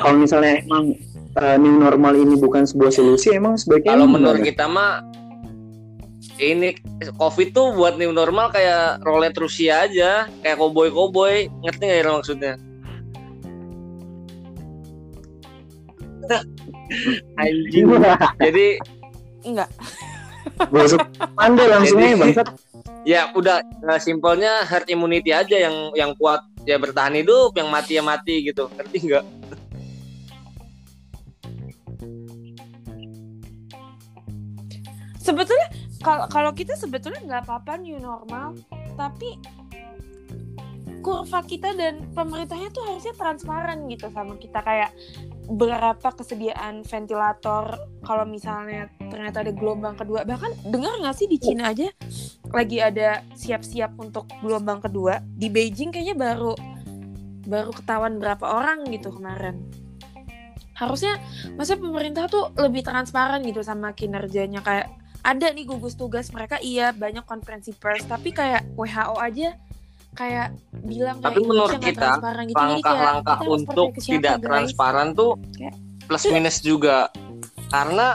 [0.01, 0.95] kalau misalnya emang
[1.37, 4.49] uh, new normal ini bukan sebuah solusi emang sebaiknya Kalau menurut gimana?
[4.49, 4.91] kita mah
[6.41, 6.73] ini
[7.21, 12.53] COVID tuh buat new normal kayak roulette Rusia aja, kayak koboi-koboi, ngerti nggak ya maksudnya?
[17.41, 17.85] Anjing.
[18.41, 18.67] Jadi
[19.45, 19.69] enggak
[20.69, 21.01] Gosok
[21.37, 22.47] pandai langsung aja bangsat
[23.07, 27.97] ya udah nah, simpelnya herd immunity aja yang yang kuat ya bertahan hidup, yang mati
[27.97, 28.69] ya mati gitu.
[28.77, 29.25] Ngerti nggak?
[35.21, 35.67] sebetulnya
[36.01, 38.57] kalau kalau kita sebetulnya nggak apa-apa new normal
[38.97, 39.37] tapi
[41.05, 44.91] kurva kita dan pemerintahnya tuh harusnya transparan gitu sama kita kayak
[45.49, 50.27] berapa kesediaan ventilator kalau misalnya ternyata ada gelombang kedua.
[50.27, 51.89] Bahkan dengar nggak sih di Cina aja
[52.51, 55.23] lagi ada siap-siap untuk gelombang kedua?
[55.23, 56.53] Di Beijing kayaknya baru
[57.47, 59.65] baru ketahuan berapa orang gitu kemarin.
[60.77, 61.21] Harusnya
[61.57, 64.61] masa pemerintah tuh lebih transparan gitu sama kinerjanya.
[64.65, 69.53] Kayak ada nih gugus tugas mereka iya banyak konferensi pers tapi kayak WHO aja
[70.11, 70.47] kayak
[70.83, 72.21] bilang kayak Tapi menurut Indonesia nggak kita, gitu.
[72.21, 74.45] Kayak Langkah-langkah kita untuk siapa, tidak guys?
[74.45, 76.97] transparan tuh Kayak- plus minus juga.
[77.67, 78.07] Karena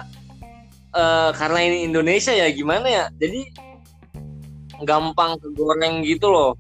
[0.92, 3.04] eh, karena ini Indonesia ya gimana ya?
[3.12, 3.40] Jadi
[4.80, 6.52] gampang kegoreng gitu loh.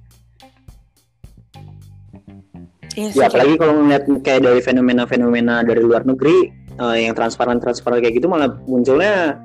[2.96, 7.12] Iya sih, ya kayak- apalagi kalau ngeliat kayak dari fenomena-fenomena dari luar negeri eh, yang
[7.12, 9.36] transparan-transparan kayak gitu malah munculnya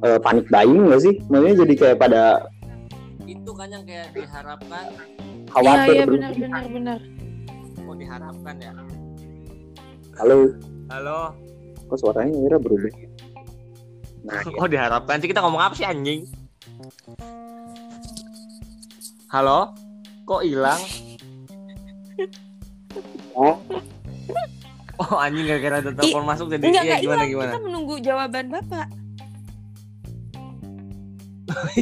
[0.00, 2.22] eh, panik buying gak sih maksudnya jadi kayak pada
[3.60, 6.08] kan yang kayak diharapkan, Iya khawatir iya berlebihan.
[6.08, 6.98] benar benar benar.
[7.82, 8.72] oh diharapkan ya.
[10.16, 10.36] halo
[10.88, 11.20] Halo.
[11.84, 12.88] kok suaranya Ira berubah
[14.20, 16.24] nah Oh diharapkan sih kita ngomong apa sih anjing?
[19.28, 19.72] Halo?
[20.24, 20.80] Kok hilang?
[23.32, 23.56] Oh.
[25.00, 27.28] Oh anjing gara-gara ada telepon masuk jadi Enggak iya gimana hilang.
[27.30, 27.48] gimana?
[27.48, 28.86] Kita menunggu jawaban Bapak.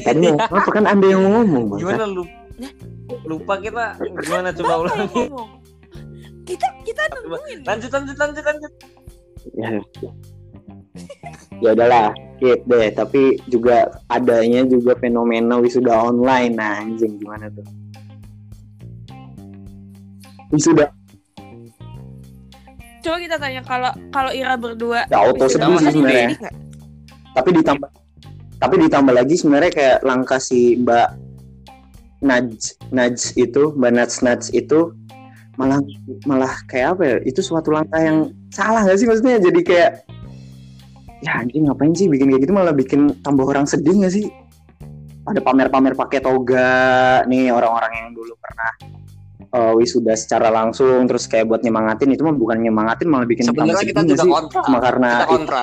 [0.07, 1.81] Tadi mau apa kan anda yang ngomong bang?
[1.85, 2.25] Gimana lu?
[3.25, 3.97] lupa kita?
[4.01, 5.25] Gimana coba ulangi?
[6.49, 7.61] Kita kita nungguin.
[7.65, 8.73] lanjut lanjut lanjut lanjut.
[9.55, 9.69] Ya.
[11.61, 12.89] Ya udahlah skip deh.
[12.95, 16.57] Tapi juga adanya juga fenomena wisuda online.
[16.57, 17.67] Nah anjing gimana tuh?
[20.49, 20.89] Wisuda.
[23.05, 26.51] Coba kita tanya kalau kalau Ira berdua ya auto sedih sebenarnya.
[27.37, 27.87] tapi ditambah
[28.59, 31.09] tapi ditambah lagi sebenarnya kayak langkah si Mbak
[32.27, 32.51] Naj
[32.91, 34.91] Naj itu Mbak Naj Naj itu
[35.59, 35.83] malah
[36.27, 39.43] malah kayak apa ya itu suatu langkah yang salah gak sih maksudnya?
[39.43, 40.07] Jadi kayak
[41.19, 42.55] ya anjing ngapain sih bikin kayak gitu?
[42.55, 44.31] Malah bikin tambah orang sedih gak sih?
[45.27, 48.71] Ada pamer-pamer pakai toga nih orang-orang yang dulu pernah
[49.51, 53.67] eh, wisuda secara langsung terus kayak buat nyemangatin itu mah bukan nyemangatin malah bikin tambah
[53.67, 54.31] sebenarnya kita juga sih?
[54.31, 54.63] kontra.
[54.63, 55.63] Cuma karena kita kontra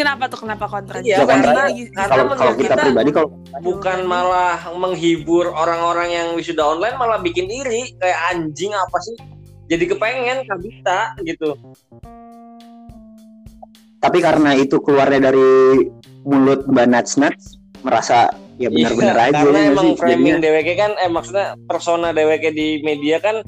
[0.00, 0.38] Kenapa tuh?
[0.40, 0.96] Kenapa kontra?
[1.04, 3.28] Iya, karena- karena kalau kalau kita kita- pribadi kalau
[3.60, 7.92] bukan malah menghibur orang-orang yang wisuda online malah bikin iri.
[8.00, 9.16] Kayak anjing apa sih?
[9.68, 11.52] Jadi kepengen kabita gitu.
[14.00, 15.84] Tapi karena itu keluarnya dari
[16.24, 19.96] mulut Mbak Nats Nats merasa ya benar-benar Iya, aja karena emang sih?
[19.96, 23.44] framing Jadinya, DWK kan eh maksudnya persona DWK di media kan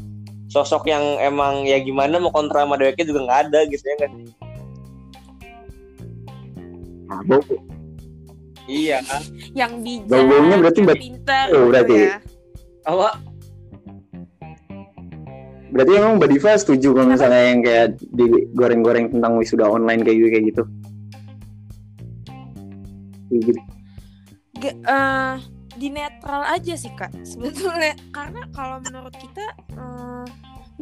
[0.48, 4.12] sosok yang emang ya gimana mau kontra sama DWK juga nggak ada gitu ya kan
[7.22, 7.46] bau-
[8.64, 9.22] iya kan
[9.53, 11.96] yang bijak, Bau-baunya berarti yang pintar Oh, gitu berarti.
[11.98, 12.16] ya.
[12.83, 13.09] apa
[15.68, 20.29] berarti emang Mbak Diva setuju kalau misalnya yang kayak digoreng-goreng tentang wisuda online kayak gitu
[20.29, 20.62] kayak gitu
[23.33, 23.61] gitu.
[24.55, 25.35] Ge- eh,
[25.72, 30.25] di netral aja sih kak sebetulnya karena kalau menurut kita eh,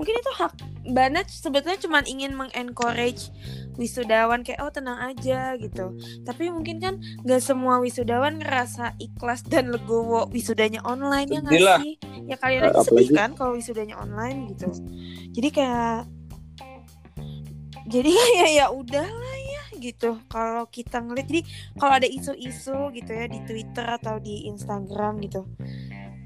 [0.01, 3.29] mungkin itu hak Banat sebetulnya cuma ingin mengencourage
[3.77, 5.93] wisudawan kayak oh tenang aja gitu.
[6.25, 11.95] Tapi mungkin kan gak semua wisudawan ngerasa ikhlas dan legowo wisudanya online ya nggak sih?
[12.25, 14.73] Ya kalian aja sedih kan kalau wisudanya online gitu.
[15.37, 16.09] Jadi kayak
[17.85, 18.11] jadi
[18.41, 20.17] kayak ya udahlah ya gitu.
[20.33, 21.43] Kalau kita ngeliat jadi
[21.77, 25.45] kalau ada isu-isu gitu ya di Twitter atau di Instagram gitu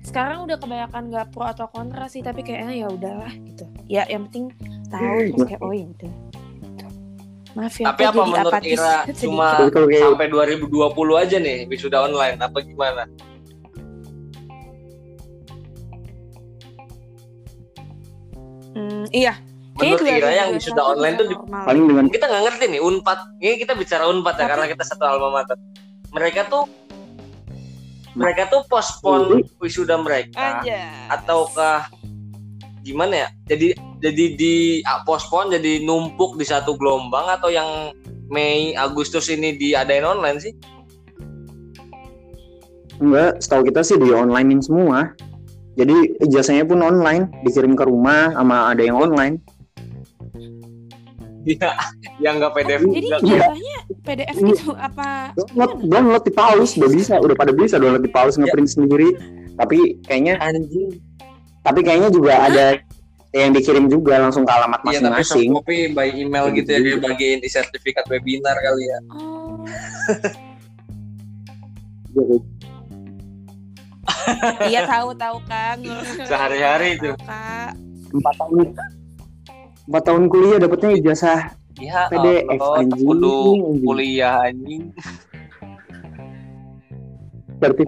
[0.05, 3.65] sekarang udah kebanyakan nggak pro atau kontra sih tapi kayaknya ya udahlah gitu.
[3.89, 4.53] Ya yang penting
[4.93, 6.87] tahu terus kayak oh ya udah gitu.
[7.55, 12.37] maaf ya tapi apa jadi menurut apatis Ira cuma sampai 2020 aja nih wisuda online
[12.37, 13.03] apa gimana?
[18.75, 19.39] Hmm, iya.
[19.75, 23.19] Menurut Kayaknya Ira yang 2021 wisuda online tuh paling dengan kita nggak ngerti nih unpad.
[23.41, 25.57] Ini kita bicara unpad ya Tapi- karena kita satu alma mater
[26.15, 26.67] mereka tuh
[28.15, 30.63] mereka tuh postpone wisuda mereka.
[30.63, 31.91] Aja ataukah
[32.87, 33.29] gimana ya?
[33.51, 34.55] Jadi jadi di
[34.87, 37.91] ah, postpone jadi numpuk di satu gelombang atau yang
[38.31, 40.55] Mei Agustus ini diadain online sih?
[43.03, 45.13] Enggak setahu kita sih di onlinein semua.
[45.75, 49.43] Jadi ijazahnya pun online dikirim ke rumah sama ada yang online
[51.45, 51.71] Iya,
[52.25, 53.05] yang nggak PDF jadi.
[53.05, 53.17] Iya.
[53.21, 58.13] ijazahnya PDF gitu apa download download di paus udah bisa udah pada bisa download di
[58.13, 59.13] paus ngeprint sendiri.
[59.55, 60.99] Tapi kayaknya anjing.
[61.65, 62.77] tapi kayaknya juga ada
[63.33, 65.49] yang dikirim juga langsung ke alamat Iya tapi masing-masing.
[65.97, 68.99] by email gitu ya dia bagiin di sertifikat webinar kali ya.
[69.17, 69.65] oh.
[72.15, 72.39] Iya,
[74.71, 75.83] iya tahu tahu kak.
[76.25, 77.11] Sehari-hari itu.
[77.27, 77.75] Kak.
[78.15, 78.71] Empat tahun
[79.85, 81.41] empat tahun kuliah dapetnya ijazah
[81.75, 83.39] Ya PDF, Allah, anjing, kudu
[83.83, 84.95] kuliah anjing.
[87.55, 87.83] berarti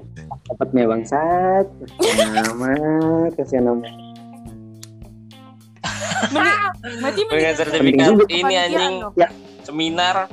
[0.48, 3.94] dapatnya bangsat kasihan amat kasihan Mending-
[6.82, 8.94] berarti Dengan mendingan sertifikat ini anjing.
[9.14, 9.28] Ya.
[9.62, 10.26] seminar.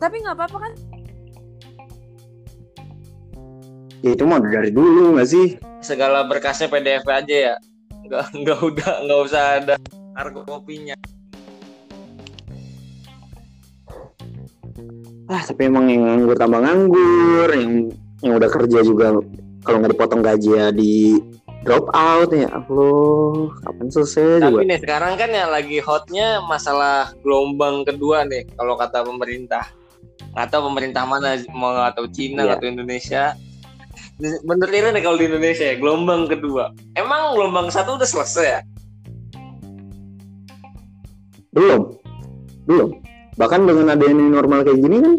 [0.00, 0.72] tapi nggak apa-apa kan
[4.00, 5.46] ya itu mah udah dari dulu nggak sih
[5.80, 7.54] Segala berkasnya PDF aja ya.
[8.04, 9.74] Enggak enggak udah enggak usah ada
[10.12, 10.96] kargo kopinya.
[15.30, 19.14] ah tapi emang yang nganggur tambah nganggur yang yang udah kerja juga
[19.62, 21.22] kalau nggak dipotong gaji ya di
[21.62, 27.14] drop out ya Allah kapan selesai juga Tapi nih sekarang kan yang lagi hotnya masalah
[27.22, 29.64] gelombang kedua nih kalau kata pemerintah.
[30.30, 32.54] Atau pemerintah mana mau atau Cina Iya.
[32.58, 33.34] atau Indonesia
[34.44, 36.74] menurut ini nih kalau di Indonesia ya, gelombang kedua.
[36.94, 38.60] Emang gelombang satu udah selesai ya?
[41.50, 41.98] Belum,
[42.68, 43.00] belum.
[43.40, 45.14] Bahkan dengan adanya yang normal kayak gini kan,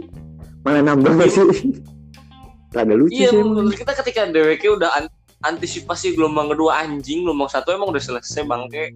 [0.64, 1.44] malah nambah gak sih?
[2.76, 3.36] Rada lucu iya, sih.
[3.36, 5.06] Iya, menurut kita ketika DWK udah an
[5.44, 8.96] antisipasi gelombang kedua anjing, gelombang satu emang udah selesai bangke.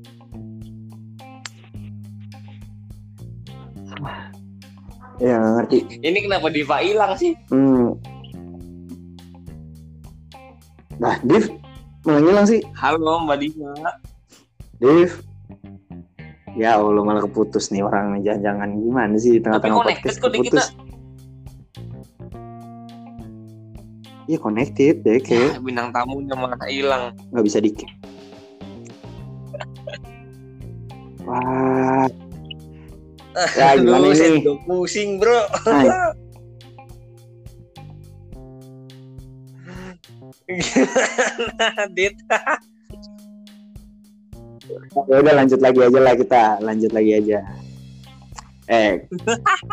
[5.20, 6.00] Ya ngerti.
[6.04, 7.36] Ini kenapa Diva hilang sih?
[7.52, 8.00] Hmm,
[10.96, 11.52] Nah, Div
[12.06, 12.62] malah ngilang sih.
[12.78, 13.72] Halo Mbak Diva.
[14.78, 15.12] Div.
[16.56, 20.72] Ya Allah malah keputus nih orang jangan-jangan gimana sih di tengah-tengah podcast kok keputus.
[24.26, 27.14] Iya connected deh kayak Ya, bintang tamunya malah hilang.
[27.30, 27.90] nggak bisa dikit.
[31.26, 32.06] Wah,
[33.60, 34.46] Ya, gimana ini?
[34.64, 35.44] pusing bro.
[35.66, 35.90] Hai.
[40.46, 42.16] Gimana, Dit?
[45.06, 47.40] ya udah lanjut lagi aja lah kita, lanjut lagi aja.
[48.66, 49.06] Eh,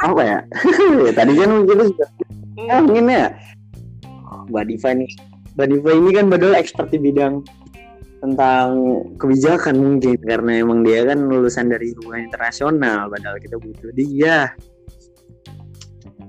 [0.05, 0.39] apa ya?
[1.09, 2.09] ya tadi kan kita sudah
[2.69, 3.27] ah, ingin ya.
[4.53, 5.11] Mbak Diva nih,
[5.57, 7.41] Mbak Diva ini kan padahal expert di bidang
[8.21, 8.69] tentang
[9.19, 14.55] kebijakan mungkin karena emang dia kan lulusan dari hubungan internasional padahal kita butuh dia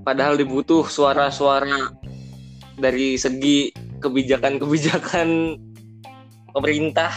[0.04, 1.96] Padahal dibutuh suara-suara
[2.76, 3.72] dari segi
[4.04, 5.56] kebijakan-kebijakan
[6.52, 7.12] pemerintah.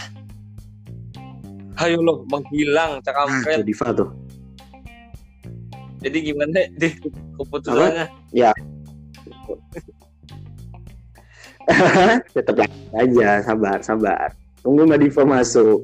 [1.78, 3.62] Ayo loh, menghilang ah, cakampret.
[3.62, 4.10] tuh Diva tuh
[6.02, 6.93] Jadi gimana deh
[7.38, 8.08] keputusannya?
[12.36, 14.32] tetap lanjut aja sabar sabar
[14.63, 15.84] tunggu Mbak Diva masuk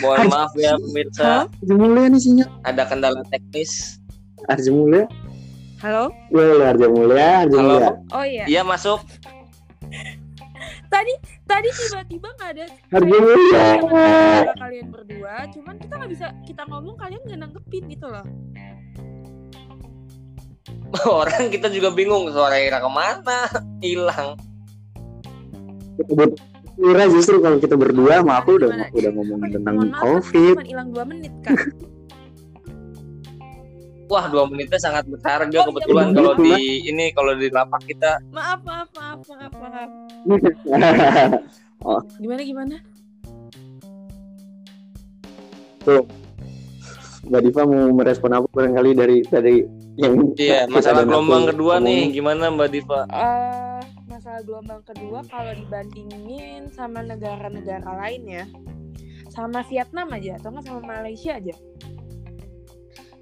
[0.00, 4.02] Mohon maaf ya pemirsa, Arju Mulia nih sinyal ada kendala teknis.
[4.50, 5.06] Arju Mulia
[5.78, 6.10] Halo?
[6.30, 7.66] Boleh Arju Mulia Arju Halo.
[7.70, 8.44] Mulia Oh iya.
[8.50, 8.98] Iya masuk.
[10.92, 11.14] Tadi
[11.48, 17.40] tadi tiba-tiba nggak ada kayak kalian berdua, cuman kita nggak bisa kita ngomong kalian nggak
[17.40, 18.26] nanggepin gitu loh.
[21.24, 23.48] Orang kita juga bingung suara Ira ke mana,
[23.80, 24.36] hilang.
[26.76, 31.04] Kira justru kalau kita berdua sama aku udah udah ngomongin tentang covid cuma hilang dua
[31.08, 31.56] menit kan.
[34.12, 36.16] Wah dua menitnya sangat berharga Oh, iya, kebetulan bener.
[36.20, 36.52] kalau di
[36.84, 39.90] ini kalau di lapak kita Maaf, maaf, maaf, maaf, maaf.
[42.20, 42.76] Gimana gimana?
[47.22, 49.56] Mbak Diva mau merespon apa barangkali dari dari
[49.96, 52.14] yang Iya, masalah gelombang kedua nih, omongin.
[52.14, 53.00] gimana Mbak Diva?
[53.08, 58.44] Eh, masalah gelombang kedua kalau dibandingin sama negara-negara lain ya,
[59.28, 61.54] sama Vietnam aja atau nggak sama Malaysia aja.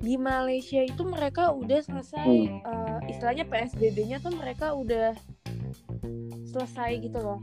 [0.01, 2.61] Di Malaysia itu mereka udah selesai Hmm.
[2.65, 5.13] eh, istilahnya PSBB-nya tuh mereka udah
[6.49, 7.41] selesai gitu loh.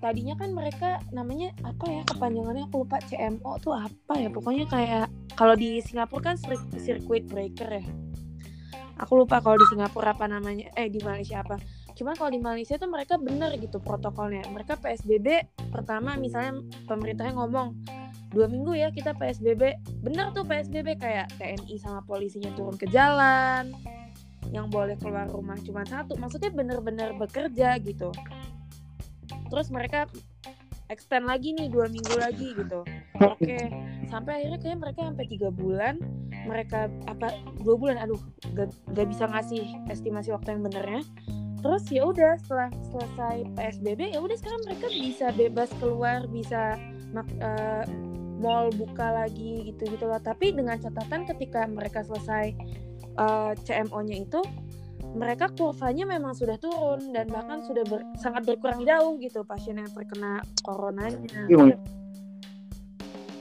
[0.00, 5.06] Tadinya kan mereka namanya apa ya kepanjangannya aku lupa CMO tuh apa ya pokoknya kayak
[5.32, 7.84] kalau di Singapura kan cir- circuit breaker ya.
[9.00, 11.56] Aku lupa kalau di Singapura apa namanya eh di Malaysia apa.
[11.94, 14.44] Cuman kalau di Malaysia tuh mereka bener gitu protokolnya.
[14.50, 17.68] Mereka PSBB pertama misalnya pemerintahnya ngomong
[18.34, 19.78] dua minggu ya kita PSBB.
[20.02, 23.70] Bener tuh PSBB kayak TNI sama polisinya turun ke jalan.
[24.50, 26.18] Yang boleh keluar rumah cuma satu.
[26.18, 28.10] Maksudnya bener-bener bekerja gitu.
[29.48, 30.10] Terus mereka
[30.90, 32.82] extend lagi nih dua minggu lagi gitu.
[33.22, 33.56] Oke,
[34.10, 36.02] sampai akhirnya kayak mereka sampai tiga bulan.
[36.44, 37.96] Mereka apa dua bulan?
[38.04, 38.20] Aduh,
[38.52, 41.00] gak, gak bisa ngasih estimasi waktu yang benernya
[41.64, 46.76] terus ya udah setelah selesai PSBB ya udah sekarang mereka bisa bebas keluar bisa
[47.16, 47.88] mak- eh,
[48.44, 50.20] mall buka lagi gitu gitu loh.
[50.20, 52.52] Tapi dengan catatan ketika mereka selesai
[53.16, 54.40] eh, CMO-nya itu
[55.16, 59.88] mereka kurvanya memang sudah turun dan bahkan sudah ber- sangat berkurang jauh gitu pasien yang
[59.88, 61.48] terkena coronanya.
[61.48, 61.76] Iya,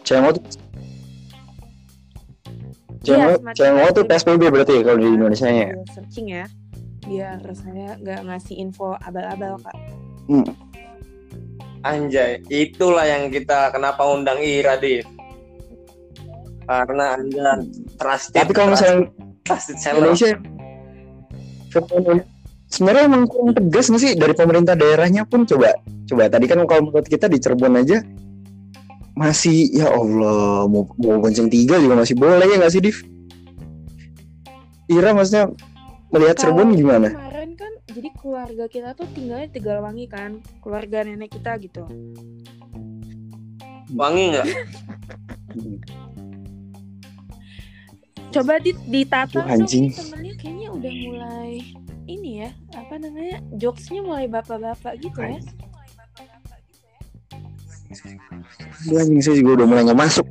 [0.07, 0.43] CMO tuh
[3.03, 4.43] Iya, CMO, semacam CMO tuh PSBB.
[4.47, 5.75] Berarti kalau di Indonesia ya?
[5.91, 6.45] searching ya
[7.03, 9.75] biar saya nggak ngasih info abal-abal kak
[11.83, 15.03] Anjay, itulah yang kita kenapa undang Ira, Dit.
[16.63, 17.59] Karena Anda
[17.99, 19.11] trusted, tapi kalau misalnya
[19.43, 20.15] trusted seller.
[20.15, 20.39] Indonesia
[22.73, 25.77] sebenarnya emang kurang tegas nggak sih dari pemerintah daerahnya pun coba
[26.09, 28.01] coba tadi kan kalau menurut kita di Cirebon aja
[29.13, 32.97] masih ya Allah mau mau bonceng tiga juga masih boleh ya nggak sih Div?
[34.89, 35.53] Ira maksudnya
[36.09, 37.32] melihat Cirebon gimana?
[38.03, 41.87] Jadi keluarga kita tuh tinggalnya di Tegalwangi kan, keluarga nenek kita gitu.
[43.95, 44.47] Wangi nggak?
[48.35, 49.87] Coba di ditata Aduh, anjing.
[49.95, 51.63] temennya kayaknya udah mulai
[52.03, 53.39] ini ya, apa namanya?
[53.55, 55.39] Jokesnya mulai bapak-bapak gitu ya.
[58.83, 60.27] Aduh, anjing saya juga udah mulai nggak masuk.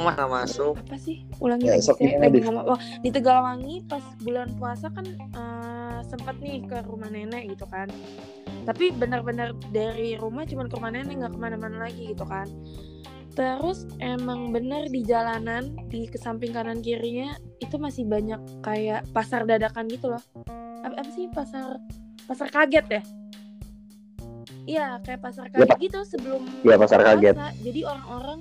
[0.00, 0.78] Mana masuk?
[0.78, 1.26] Apa sih?
[1.38, 2.64] Ulangi Ya, lagi saya gimana, lagi ngomong.
[2.66, 7.90] Oh, di Tegalwangi pas bulan puasa kan eh, sempat nih ke rumah nenek gitu kan.
[8.62, 12.46] Tapi benar-benar dari rumah cuman ke rumah nenek nggak ke mana-mana lagi gitu kan.
[13.30, 19.42] Terus emang bener di jalanan di ke samping kanan kirinya itu masih banyak kayak pasar
[19.42, 20.22] dadakan gitu loh.
[20.80, 21.78] Apa, apa sih pasar
[22.24, 23.02] pasar kaget ya?
[24.66, 25.78] Iya kayak pasar Ya, kaget Pak.
[25.80, 27.34] gitu sebelum Iya, pasar kaget.
[27.34, 27.50] puasa.
[27.58, 28.38] Jadi orang-orang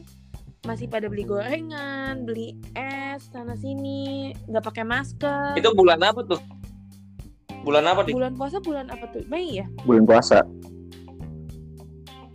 [0.64, 5.54] masih pada beli gorengan, beli es sana sini, nggak pakai masker.
[5.54, 6.42] Itu bulan apa tuh?
[7.62, 8.16] Bulan apa nih?
[8.16, 9.22] Bulan puasa bulan apa tuh?
[9.28, 9.66] Mei ya?
[9.84, 10.42] Bulan puasa.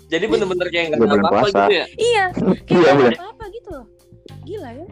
[0.07, 1.49] Jadi bener-bener kayak nggak Iya, apa-apa puasa.
[1.59, 1.87] gitu ya?
[1.97, 2.25] Iya,
[2.69, 3.87] Iya, kayak ada apa-apa gitu loh.
[4.43, 4.87] Gila ya.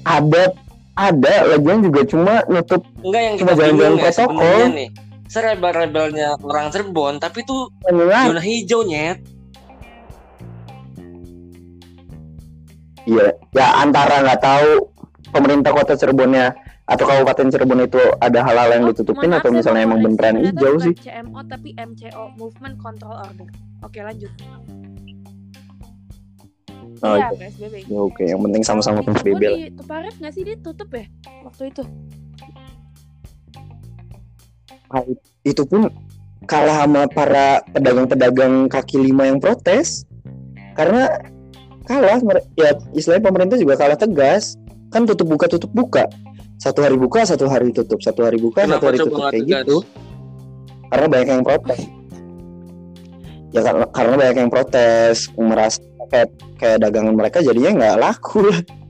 [0.00, 0.42] Ada
[0.96, 4.16] ada lagian juga cuma nutup Enggak yang Cuma kita jalan-jalan ya protokol.
[4.16, 4.90] sebenarnya nih.
[5.30, 9.22] Serebel-rebelnya orang Cirebon, tapi tuh zona hijau nyet.
[13.08, 14.70] Iya, ya antara nggak tahu
[15.30, 16.52] pemerintah kota Cirebonnya
[16.90, 20.74] atau kabupaten Cirebon itu ada hal-hal yang Oh, ditutupin atau saya misalnya emang beneran hijau
[20.82, 20.94] sih.
[20.98, 23.48] CMO tapi MCO Movement Control Order.
[23.86, 24.32] Oke lanjut.
[27.00, 27.48] Oh, iya iya.
[27.48, 27.74] PSBB.
[27.88, 29.56] Ya, oke, yang penting sama-sama PSBB lah.
[29.56, 31.06] Cirebon di Tuparet nggak sih dia tutup ya
[31.46, 31.84] waktu itu?
[35.46, 35.86] Itu pun
[36.50, 40.02] kalah sama para pedagang-pedagang kaki lima yang protes.
[40.74, 41.06] Karena
[41.90, 42.18] kalah
[42.54, 44.54] ya istilahnya pemerintah juga kalah tegas.
[44.94, 46.06] Kan tutup buka tutup buka.
[46.60, 49.64] Satu hari buka, satu hari tutup, satu hari buka, Kenapa satu hari tutup kayak tegas?
[49.64, 49.76] gitu.
[50.90, 51.80] Karena banyak yang protes.
[53.50, 55.80] Ya karena, karena banyak yang protes, merasa
[56.10, 58.60] kayak kayak dagangan mereka jadinya nggak laku lah.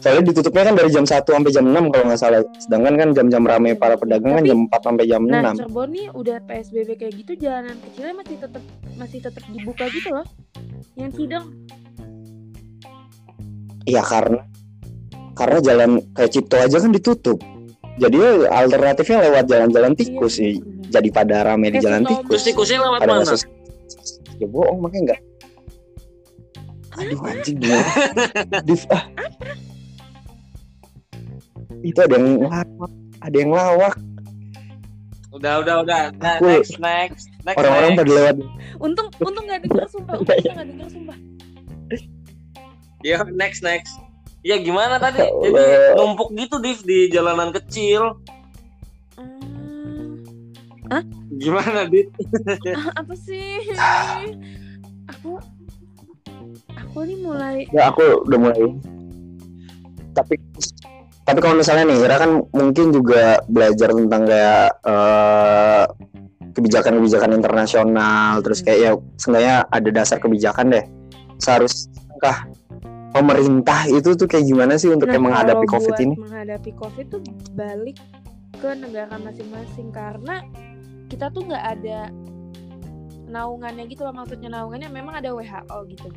[0.00, 2.40] Soalnya ditutupnya kan dari jam 1 sampai jam 6 kalau nggak salah.
[2.56, 5.60] Sedangkan kan jam-jam rame para pedagang kan jam 4 sampai jam Nah 6.
[5.60, 8.62] Cirebon nih udah PSBB kayak gitu jalanan kecilnya masih tetap
[8.96, 10.26] masih tetap dibuka gitu loh.
[10.96, 11.44] Yang sidang
[13.84, 14.40] Iya karena
[15.34, 17.38] karena jalan kayak Cipto aja kan ditutup.
[17.94, 20.58] Jadi ya alternatifnya lewat jalan-jalan tikus sih.
[20.58, 22.42] Iya, Jadi pada rame di jalan tikus.
[22.42, 23.26] Terus tikusnya lewat Pada mana?
[23.26, 23.46] sos-
[24.34, 25.20] Ya bohong makanya enggak.
[26.94, 27.78] Aduh anjing dia.
[28.66, 29.04] Div, ah.
[31.82, 33.94] Itu ada yang lawak, ada yang lawak.
[35.34, 36.02] Udah, udah, udah.
[36.22, 37.58] Nah, next, next, next.
[37.58, 38.36] Orang-orang pada lewat.
[38.78, 40.14] Untung untung nggak denger sumpah.
[40.22, 41.16] Untung nggak denger sumpah.
[43.04, 44.00] Ya, next, next.
[44.40, 45.20] Ya gimana tadi?
[45.20, 45.64] Ya Jadi
[46.00, 48.16] numpuk gitu Div di jalanan kecil.
[49.20, 50.24] Hmm,
[51.36, 52.08] Gimana, Dit?
[52.76, 53.60] ah, apa sih?
[55.12, 55.36] Aku
[56.72, 58.72] aku nih mulai Ya aku udah mulai.
[60.16, 60.40] Tapi
[61.24, 65.84] tapi kalau misalnya nih, Ira kan mungkin juga belajar tentang kayak eh,
[66.56, 68.90] kebijakan-kebijakan internasional, terus kayak ya
[69.20, 70.84] seenggaknya ada dasar kebijakan deh.
[71.40, 72.04] Seharusnya
[73.14, 76.14] pemerintah itu tuh kayak gimana sih untuk Nah, kayak menghadapi COVID buat ini?
[76.18, 77.20] Menghadapi COVID tuh
[77.54, 77.96] balik
[78.58, 80.42] ke negara masing-masing karena
[81.06, 82.10] kita tuh nggak ada
[83.30, 86.10] naungannya gitu loh maksudnya naungannya memang ada WHO gitu.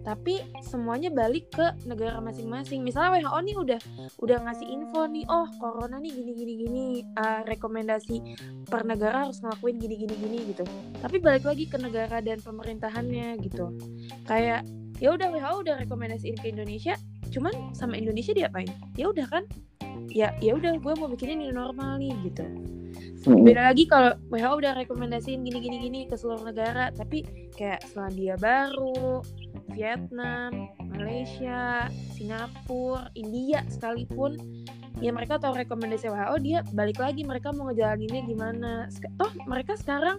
[0.00, 2.80] Tapi semuanya balik ke negara masing-masing.
[2.80, 3.80] Misalnya WHO nih udah
[4.24, 6.86] udah ngasih info nih, oh corona nih gini gini gini,
[7.20, 8.16] ah, rekomendasi
[8.64, 10.64] per negara harus ngelakuin gini gini gini gitu.
[11.04, 13.76] Tapi balik lagi ke negara dan pemerintahannya gitu.
[14.24, 14.64] Kayak
[15.00, 16.94] ya udah WHO udah rekomendasiin ke Indonesia,
[17.32, 18.68] cuman sama Indonesia diapain?
[18.94, 19.44] Ya udah kan?
[20.12, 22.44] Ya ya udah gue mau bikinin new normal nih gitu.
[23.20, 23.44] Mm-mm.
[23.44, 26.88] beda lagi kalau WHO udah rekomendasiin gini gini gini ke seluruh negara.
[26.92, 29.24] Tapi kayak Selandia Baru
[29.72, 34.36] Vietnam Malaysia Singapura India sekalipun
[34.98, 38.72] ya mereka tahu rekomendasi WHO dia balik lagi mereka mau ngejalaninnya gimana.
[39.14, 40.18] Toh mereka sekarang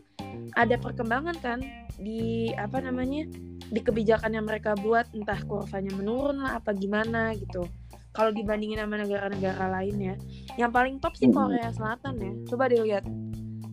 [0.56, 1.60] ada perkembangan kan
[2.00, 3.28] di apa namanya
[3.72, 7.68] di kebijakan yang mereka buat entah kurvanya menurun lah apa gimana gitu.
[8.12, 10.16] Kalau dibandingin sama negara-negara lain ya.
[10.60, 11.32] Yang paling top sih.
[11.32, 12.32] Korea Selatan ya.
[12.52, 13.08] Coba dilihat.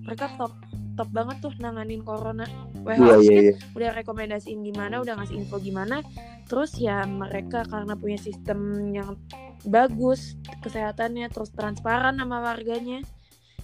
[0.07, 0.55] Mereka top
[0.99, 2.43] top banget tuh nanganin corona
[2.83, 3.55] WHO iya kan iya.
[3.79, 6.03] udah rekomendasiin gimana udah ngasih info gimana
[6.51, 9.15] terus ya mereka karena punya sistem yang
[9.63, 10.35] bagus
[10.67, 12.99] kesehatannya terus transparan sama warganya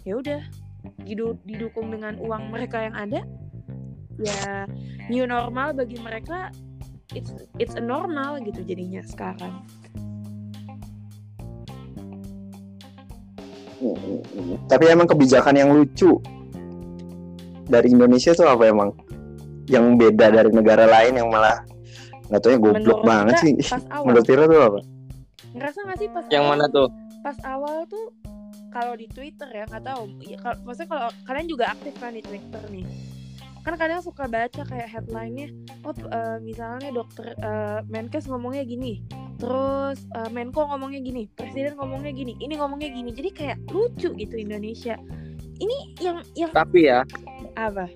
[0.06, 0.40] ya udah
[1.02, 3.26] didu- didukung dengan uang mereka yang ada
[4.22, 4.70] ya
[5.10, 6.54] new normal bagi mereka
[7.12, 9.62] it's it's a normal gitu jadinya sekarang.
[14.64, 16.16] Tapi emang kebijakan yang lucu
[17.64, 18.90] dari Indonesia tuh apa emang?
[19.64, 21.64] Yang beda dari negara lain yang malah
[22.24, 23.52] nggak tahu ya goblok Menurut banget sih.
[23.60, 24.04] pas awal.
[24.08, 24.80] Menurut Tira tuh apa?
[25.54, 26.88] ngerasa gak sih pas Yang awal, mana tuh?
[27.22, 28.06] pas awal tuh
[28.68, 30.02] kalau di Twitter ya nggak tahu.
[30.20, 32.84] Ya, kalau maksudnya kalau kalian juga aktif kan di Twitter nih.
[33.62, 35.48] Kan kadang suka baca kayak headline-nya
[35.80, 39.00] oh eh, misalnya dokter eh, Menkes ngomongnya gini.
[39.38, 41.30] Terus eh, Menko ngomongnya gini.
[41.30, 42.34] Presiden ngomongnya gini.
[42.36, 43.10] Ini ngomongnya gini.
[43.14, 44.98] Jadi kayak lucu gitu Indonesia
[45.56, 47.00] ini yang yang Tapi ya,
[47.54, 47.86] apa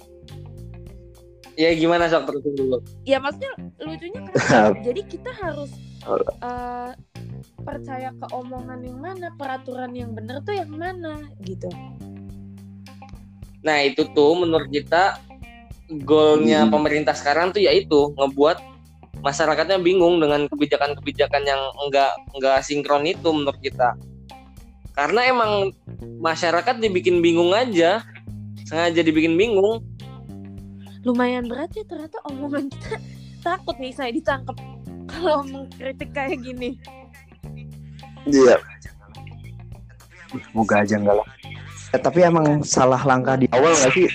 [1.59, 2.79] Ya gimana sok terusin dulu.
[3.03, 5.71] ya maksudnya lucunya kan jadi kita harus
[6.07, 6.91] eh,
[7.59, 11.67] percaya ke omongan yang mana peraturan yang bener tuh yang mana gitu
[13.59, 15.19] Nah itu tuh menurut kita
[16.07, 16.71] goalnya Hmm.
[16.71, 18.63] pemerintah sekarang tuh yaitu ngebuat
[19.19, 23.99] masyarakatnya bingung dengan kebijakan-kebijakan yang enggak enggak sinkron itu menurut kita.
[24.99, 25.71] Karena emang
[26.19, 28.03] masyarakat dibikin bingung aja,
[28.67, 29.87] sengaja dibikin bingung.
[31.07, 32.99] lumayan berat ya ternyata omongan kita
[33.41, 34.59] takut nih saya ditangkap
[35.07, 36.77] kalau mengkritik kayak gini
[38.29, 38.61] Iya.
[40.53, 41.29] Moga aja enggak lah.
[41.97, 44.09] Eh, tapi emang salah langkah di awal nggak sih?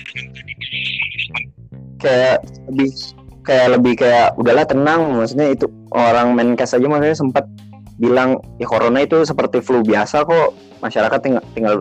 [1.98, 2.90] Kayak lebih
[3.42, 7.44] kayak lebih kayak udahlah tenang maksudnya itu orang Menkes aja maksudnya sempat
[7.98, 10.50] bilang ya corona itu seperti flu biasa kok
[10.82, 11.74] masyarakat tinggal tinggal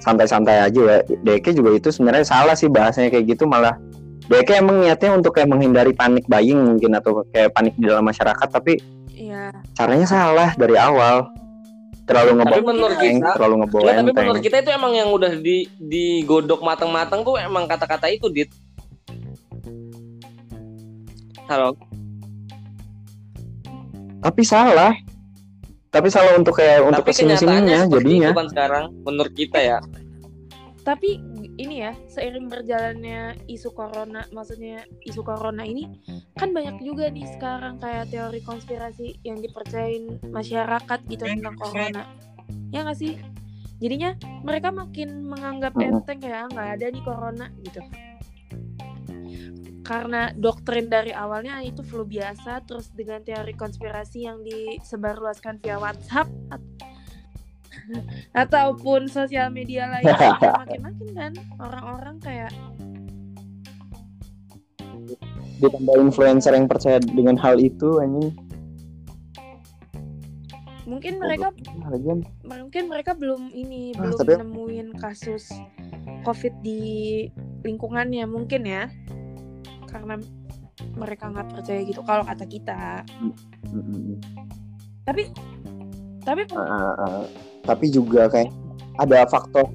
[0.00, 0.96] santai-santai aja ya.
[1.24, 3.76] Deke juga itu sebenarnya salah sih bahasanya kayak gitu malah
[4.24, 8.48] Deke emang niatnya untuk kayak menghindari panik buying mungkin atau kayak panik di dalam masyarakat
[8.48, 8.80] tapi
[9.14, 11.30] Iya caranya salah dari awal
[12.04, 14.24] terlalu Tapi ngebawa menurut enteng, kita, terlalu ngebawa Enggak, tapi enteng.
[14.24, 18.50] menurut kita itu emang yang udah di digodok matang-matang tuh emang kata-kata itu dit.
[21.44, 21.76] Halo.
[24.24, 24.96] tapi salah
[25.94, 27.38] tapi salah untuk kayak untuk tapi sininya
[27.86, 28.28] seperti jadinya.
[28.34, 29.78] Itu kan sekarang menurut kita ya.
[30.84, 31.16] tapi
[31.56, 35.88] ini ya seiring berjalannya isu corona maksudnya isu corona ini
[36.36, 42.04] kan banyak juga nih sekarang kayak teori konspirasi yang dipercayain masyarakat gitu tentang corona.
[42.68, 43.16] Ya nggak sih?
[43.80, 44.12] Jadinya
[44.44, 47.80] mereka makin menganggap enteng kayak "Ah, nggak ada nih corona gitu
[49.84, 56.26] karena doktrin dari awalnya itu flu biasa terus dengan teori konspirasi yang disebarluaskan via WhatsApp
[56.48, 56.72] at-
[58.48, 62.52] ataupun sosial media lainnya ya makin-makin kan orang-orang kayak
[65.60, 68.34] ditambah influencer yang percaya dengan hal itu anjing.
[70.84, 71.48] Mungkin mereka
[71.88, 75.48] lagian mungkin mereka belum ini Ah, belum tapi- nemuin kasus
[76.28, 76.80] covid di
[77.64, 78.92] lingkungannya mungkin ya
[79.94, 80.18] karena
[80.98, 83.06] mereka nggak percaya gitu kalau kata kita
[83.70, 84.18] Mm-mm.
[85.06, 85.30] tapi
[86.26, 87.22] tapi Ah, ah.
[87.62, 88.50] tapi juga kayak
[88.98, 89.70] ada faktor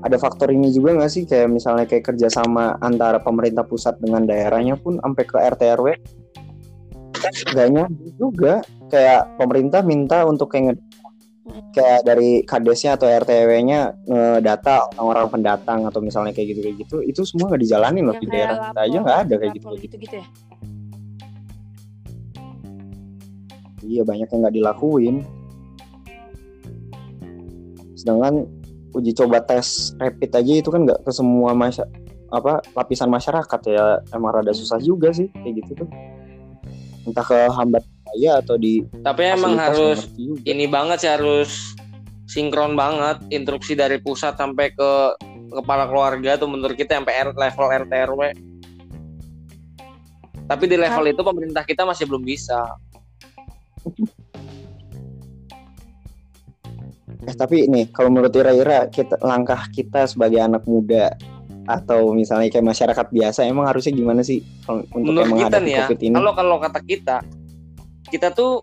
[0.00, 4.78] ada faktor ini juga nggak sih kayak misalnya kayak kerjasama antara pemerintah pusat dengan daerahnya
[4.78, 5.88] pun sampai ke RT RW
[7.68, 10.78] nyambung juga kayak pemerintah minta untuk kayak
[11.70, 17.20] kayak dari kadesnya atau RTW-nya ngedata orang-orang pendatang atau misalnya kayak gitu kayak gitu itu
[17.22, 20.14] semua nggak dijalanin loh yang di daerah kita aja nggak ada kayak gitu lapor gitu-gitu
[20.18, 20.26] ya?
[23.90, 25.16] iya banyak yang nggak dilakuin.
[27.98, 28.48] Sedangkan
[28.94, 31.84] uji coba tes rapid aja itu kan nggak ke semua masya
[32.30, 34.00] apa lapisan masyarakat ya.
[34.14, 35.88] Emang rada susah juga sih kayak gitu tuh.
[37.04, 37.50] Entah ke
[38.10, 39.98] hambat saya atau di Tapi emang harus
[40.44, 41.50] ini banget sih harus
[42.26, 44.90] sinkron banget instruksi dari pusat sampai ke
[45.50, 48.22] kepala keluarga tuh menurut kita sampai R- level RT RW.
[50.46, 52.58] Tapi di level itu pemerintah kita masih belum bisa.
[57.20, 61.14] Eh tapi nih kalau menurut Ira-Ira kita langkah kita sebagai anak muda
[61.70, 65.62] atau misalnya kayak masyarakat biasa emang harusnya gimana sih kalau- untuk Menurut yang kita menghadapi
[65.62, 66.14] nih ya, COVID ini?
[66.18, 67.16] kalau kalau kata kita,
[68.10, 68.60] kita tuh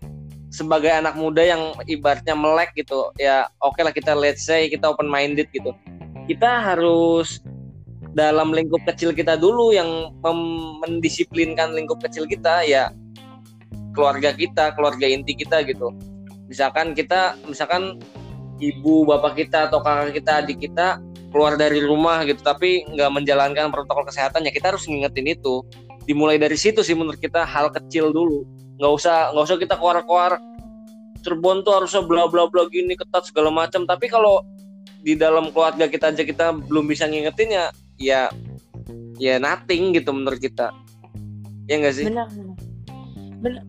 [0.48, 5.08] sebagai anak muda yang ibaratnya melek gitu, ya oke lah kita let's say kita open
[5.08, 5.72] minded gitu.
[6.28, 7.40] Kita harus
[8.16, 10.12] dalam lingkup kecil kita dulu yang
[10.84, 12.92] mendisiplinkan lingkup kecil kita ya
[13.92, 15.92] keluarga kita, keluarga inti kita gitu.
[16.48, 18.00] Misalkan kita, misalkan
[18.58, 20.98] ibu bapak kita atau kakak kita adik kita
[21.30, 25.62] keluar dari rumah gitu tapi nggak menjalankan protokol kesehatan ya kita harus ngingetin itu
[26.08, 28.48] dimulai dari situ sih menurut kita hal kecil dulu
[28.78, 30.38] nggak usah nggak usah kita keluar-keluar.
[31.18, 33.84] Cirebon tuh harusnya bla bla bla gini ketat segala macam.
[33.84, 34.46] Tapi kalau
[35.02, 37.64] di dalam keluarga kita aja kita belum bisa ngingetin ya
[37.98, 38.20] ya
[39.18, 40.70] ya nothing gitu menurut kita.
[41.66, 42.06] Ya enggak sih?
[42.06, 42.56] Benar benar.
[43.42, 43.64] Benar.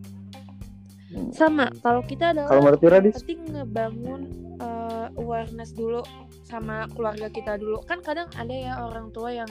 [1.34, 3.18] Sama kalau kita adalah Kalau menurut Ira, Dis?
[3.26, 4.22] penting ngebangun
[4.62, 6.06] uh, awareness dulu
[6.46, 7.82] sama keluarga kita dulu.
[7.90, 9.50] Kan kadang ada ya orang tua yang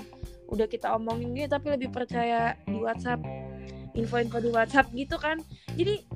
[0.48, 3.20] udah kita omongin gitu tapi lebih percaya di WhatsApp
[3.98, 5.42] info-info di WhatsApp gitu kan.
[5.74, 6.06] Jadi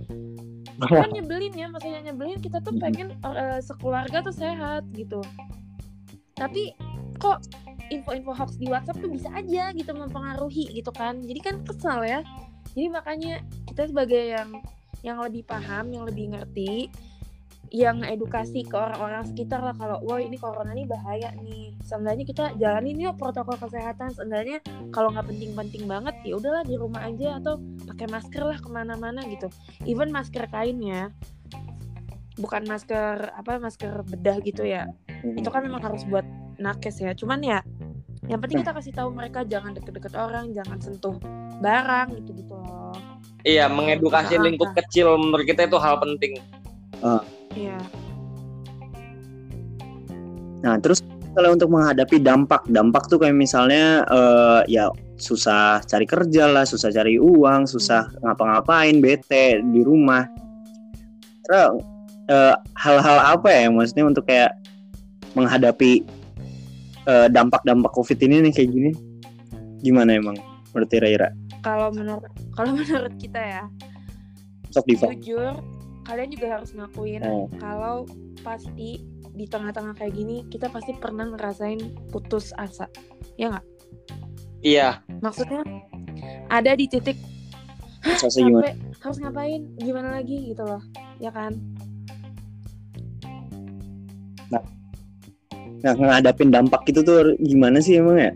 [1.03, 5.21] kan nyebelin ya maksudnya nyebelin kita tuh pengen uh, sekeluarga tuh sehat gitu.
[6.39, 6.73] Tapi
[7.19, 7.43] kok
[7.93, 11.21] info-info hoax di WhatsApp tuh bisa aja gitu mempengaruhi gitu kan.
[11.21, 12.25] Jadi kan kesal ya.
[12.73, 14.49] Jadi makanya kita sebagai yang
[15.03, 16.89] yang lebih paham yang lebih ngerti
[17.73, 21.73] yang edukasi ke orang-orang sekitar lah kalau wah ini corona nih bahaya nih.
[21.81, 24.13] Seenggaknya kita jalanin yuk protokol kesehatan.
[24.13, 24.61] Seenggaknya
[24.93, 27.57] kalau nggak penting-penting banget ya udahlah di rumah aja atau
[27.89, 29.49] pakai masker lah ke mana-mana gitu.
[29.89, 31.09] Even masker kain ya
[32.41, 34.89] bukan masker apa masker bedah gitu ya
[35.37, 36.25] itu kan memang harus buat
[36.61, 37.17] nakes ya.
[37.17, 37.65] Cuman ya
[38.31, 41.17] yang penting kita kasih tahu mereka jangan deket-deket orang jangan sentuh
[41.59, 42.95] barang gitu gitu loh.
[43.43, 44.77] Iya, mengedukasi Nah, lingkup nah.
[44.79, 46.39] kecil menurut kita itu hal penting.
[47.57, 47.79] Iya
[50.63, 51.03] Nah, terus
[51.35, 56.95] kalau untuk menghadapi dampak, dampak tuh kayak misalnya eh, ya susah cari kerja lah, susah
[56.95, 60.23] cari uang, susah ngapa-ngapain, bete di rumah.
[61.43, 61.83] Terus
[62.31, 64.55] eh, hal-hal apa ya maksudnya untuk kayak
[65.35, 66.07] menghadapi
[67.11, 68.91] eh, dampak-dampak COVID ini nih kayak gini?
[69.83, 70.39] Gimana emang
[70.71, 71.35] menurut Ira-Ira?
[71.63, 72.29] kalau menurut
[72.59, 73.63] kalau menurut kita ya
[74.75, 75.07] Sok Diva.
[75.15, 75.55] jujur
[76.03, 77.47] kalian juga harus ngakuin Oh.
[77.63, 78.07] kalau
[78.43, 82.91] pasti di tengah-tengah kayak gini kita pasti pernah ngerasain putus asa.
[83.41, 83.67] Ya nggak?
[84.63, 84.89] Iya,
[85.25, 85.65] maksudnya
[86.53, 87.19] ada di titik
[88.03, 89.63] capek harus ngapain?
[89.79, 90.53] Gimana lagi?
[90.53, 90.83] Gitu loh.
[91.19, 91.59] Ya kan?
[95.83, 98.33] Nah, ngadapin dampak itu tuh gimana sih emang ya?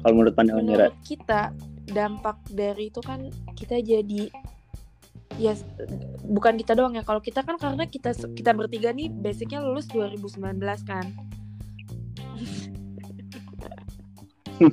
[0.00, 1.52] Kalau menurut pandangan menurut kita
[1.92, 4.32] dampak dari itu kan kita jadi
[5.38, 5.54] ya
[6.26, 7.06] bukan kita doang ya.
[7.06, 11.06] Kalau kita kan karena kita kita bertiga nih basicnya lulus 2019 kan.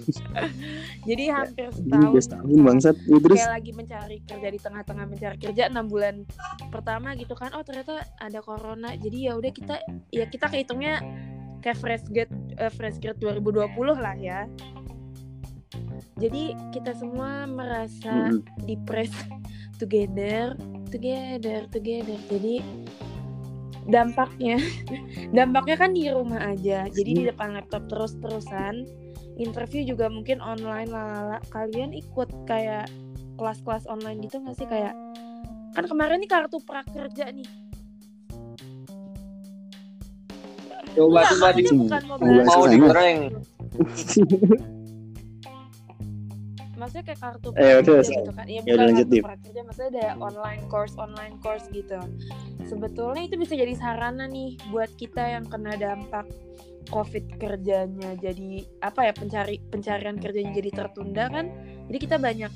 [1.09, 2.25] Jadi hampir setahun.
[2.25, 2.95] setahun bangsat.
[3.05, 3.37] Ya, terus?
[3.37, 6.25] Kayak lagi mencari kerja di tengah-tengah mencari kerja enam bulan
[6.73, 7.53] pertama gitu kan.
[7.53, 8.97] Oh ternyata ada corona.
[8.97, 9.77] Jadi ya udah kita
[10.09, 11.05] ya kita kehitungnya
[11.61, 13.69] kayak fresh grade eh, fresh grade 2020
[14.01, 14.49] lah ya.
[16.17, 18.41] Jadi kita semua merasa Mm-mm.
[18.65, 19.29] depressed
[19.77, 20.55] together
[20.89, 22.19] together together.
[22.31, 22.63] Jadi
[23.85, 24.57] dampaknya
[25.37, 26.87] dampaknya kan di rumah aja.
[26.89, 28.87] Jadi di depan laptop terus terusan
[29.35, 31.39] interview juga mungkin online lalala.
[31.51, 32.87] Kalian ikut kayak
[33.35, 34.67] kelas-kelas online gitu nggak sih?
[34.67, 34.95] Kayak
[35.75, 37.47] kan kemarin nih kartu prakerja nih.
[40.95, 44.71] Coba coba di bukan mau Mau bahas mau ke sana.
[46.75, 48.13] Maksudnya kayak kartu Eh, prakerja Sal.
[48.21, 48.45] gitu kan.
[48.45, 51.99] Ya Ya bukan udah, lanjut, kartu prakerja maksudnya ada online course online course gitu.
[52.65, 56.25] Sebetulnya itu bisa jadi sarana nih buat kita yang kena dampak
[56.85, 61.49] covid kerjanya jadi apa ya pencari pencarian kerjanya jadi tertunda kan.
[61.89, 62.53] Jadi kita banyak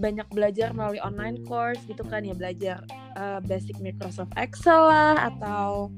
[0.00, 2.32] banyak belajar melalui online course gitu kan ya.
[2.36, 2.84] Belajar
[3.16, 5.92] uh, basic Microsoft Excel lah atau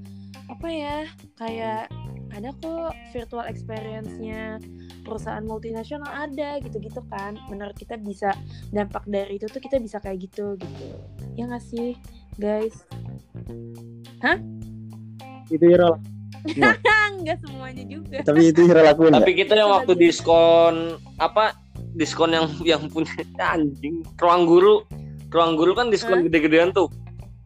[0.50, 0.98] apa ya
[1.40, 1.88] kayak
[2.34, 4.58] ada kok virtual experience-nya
[5.04, 7.36] perusahaan multinasional ada gitu-gitu kan.
[7.52, 8.32] Menurut kita bisa
[8.72, 10.86] dampak dari itu tuh kita bisa kayak gitu gitu.
[11.36, 11.94] Ya nggak sih
[12.40, 12.74] guys?
[15.52, 15.94] Itu Ira.
[17.24, 18.18] nggak semuanya juga.
[18.24, 21.56] Tapi itu Ira lakuin Tapi kita yang waktu diskon apa
[21.94, 23.12] diskon yang yang punya
[23.54, 24.82] anjing ruang guru.
[25.30, 26.24] Ruang guru kan diskon Hah?
[26.26, 26.88] gede-gedean tuh.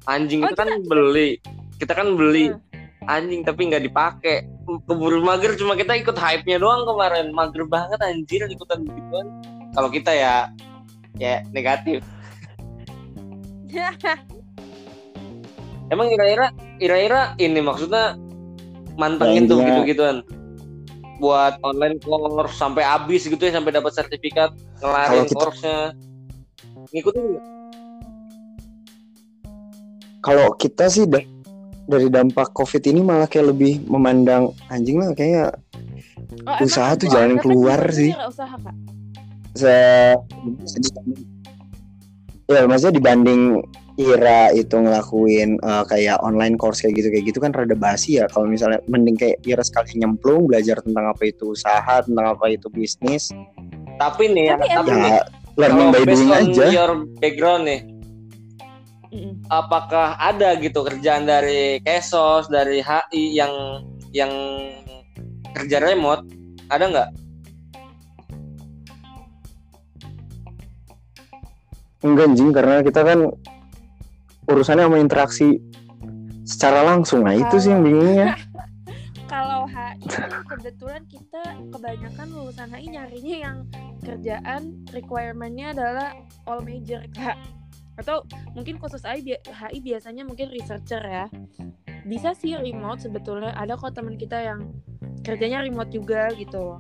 [0.09, 1.40] Anjing Oh, itu kan beli.
[1.76, 2.52] Kita kan beli.
[2.52, 2.68] Hmm.
[3.09, 4.44] Anjing tapi nggak dipakai.
[4.84, 7.32] Keburu mager cuma kita ikut hype nya doang kemarin.
[7.32, 9.26] Mager banget anjir ikutan begituan.
[9.72, 10.52] Kalau kita ya
[11.16, 12.04] ya negatif.
[15.88, 18.20] Emang ira-ira ira-ira ini maksudnya
[19.00, 20.16] mantengin Ya, tuh gitu-gituan.
[21.18, 24.52] Buat online course sampai habis gitu ya sampai dapat sertifikat
[24.84, 25.96] ngelarin kita- course-nya.
[26.92, 27.44] Ngikutin nggak?
[30.18, 31.24] Kalau kita sih da-
[31.89, 35.57] dari dampak COVID ini malah kayak lebih memandang anjing lah kayak
[36.45, 38.12] Oh, emang Usaha tuh jalan keluar sih.
[38.12, 38.76] Ira, usaha kak?
[39.55, 39.74] Se
[42.49, 43.61] ya maksudnya dibanding
[43.99, 48.28] Ira itu ngelakuin eh, kayak online course kayak gitu kayak gitu kan rada basi ya.
[48.28, 52.68] Kalau misalnya mending kayak Ira sekali nyemplung belajar tentang apa itu usaha tentang apa itu
[52.68, 53.32] bisnis.
[53.97, 55.22] Tapi nih ya Tapi tapi emang- nih ya
[55.59, 56.66] learning by doing aja.
[56.70, 57.80] your background nih
[59.09, 59.40] Mm-mm.
[59.48, 63.52] apakah ada gitu kerjaan dari Kesos dari HI yang
[64.12, 64.32] yang
[65.56, 66.28] kerja remote?
[66.68, 67.11] Ada nggak?
[72.04, 73.18] Enggak anjing karena kita kan
[74.48, 75.59] urusannya sama interaksi
[76.44, 77.24] secara langsung.
[77.24, 78.36] Nah itu sih yang bingungnya.
[79.32, 80.09] kalau HI
[80.48, 81.42] kebetulan kita
[81.72, 83.56] kebanyakan lulusan HI nyarinya yang
[84.04, 86.16] kerjaan requirement-nya adalah
[86.48, 87.36] all major kak
[87.99, 88.22] atau
[88.55, 91.26] mungkin khusus HI, bi- HI biasanya mungkin researcher ya.
[92.07, 93.53] Bisa sih remote sebetulnya.
[93.53, 94.70] Ada kok teman kita yang
[95.26, 96.78] kerjanya remote juga gitu.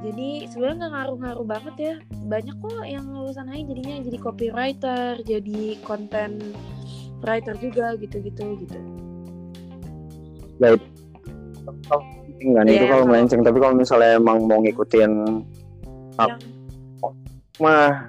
[0.00, 1.94] Jadi sebenarnya nggak ngaruh-ngaruh banget ya.
[2.28, 3.96] Banyak kok yang lulusan HI jadinya.
[4.04, 6.36] Jadi copywriter jadi content
[7.20, 8.78] writer juga gitu-gitu gitu.
[12.40, 13.40] Enggak nih Iya, itu kalau kalau- melenceng.
[13.44, 15.12] Tapi kalau misalnya emang mau ngikutin
[16.20, 16.40] Yang
[17.56, 18.08] mah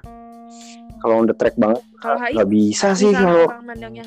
[1.02, 3.50] kalau on the track banget kalau HI nggak bisa sih kalau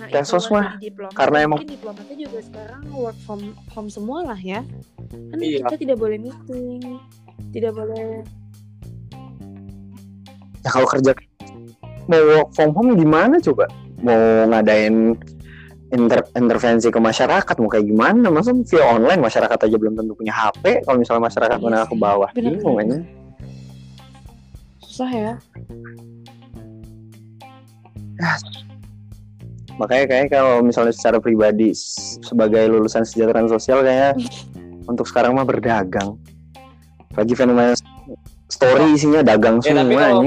[0.07, 0.79] Tesos mah,
[1.11, 3.41] karena emang- mungkin diplomatnya juga sekarang work from
[3.75, 4.63] home semua lah ya.
[5.11, 5.67] Kan Iya.
[5.67, 6.79] kita tidak boleh meeting
[7.51, 8.23] tidak boleh
[10.63, 11.11] ya kalau kerja
[12.07, 13.67] mau work from home gimana coba?
[13.99, 15.13] Mau ngadain
[15.91, 18.27] inter- intervensi ke masyarakat mau kayak gimana?
[18.31, 21.95] Masa via online masyarakat aja belum tentu punya HP kalau misalnya masyarakat Iya menengah ke
[21.99, 22.29] bawah.
[22.31, 22.97] Bingung aja
[24.95, 25.33] susah ya
[29.75, 31.75] makanya kayak kalau misalnya secara pribadi
[32.21, 34.15] sebagai lulusan kesejahteraan sosial kayaknya
[34.91, 36.15] untuk sekarang mah berdagang.
[37.11, 37.75] Lagi fenomena
[38.45, 40.21] story isinya dagang Ya, semua tapi kalau-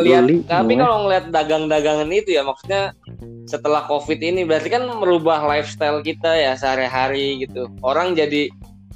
[0.00, 0.36] Ngeliat, beli?
[0.46, 2.82] tapi kalau ngeliat dagang-dagangan itu ya maksudnya
[3.44, 7.68] setelah covid ini berarti kan merubah lifestyle kita ya sehari-hari gitu.
[7.82, 8.48] Orang jadi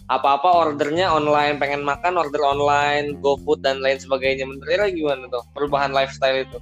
[0.09, 4.45] apa-apa ordernya online pengen makan order online GoFood dan lain sebagainya.
[4.49, 6.59] Menurut gimana tuh perubahan lifestyle itu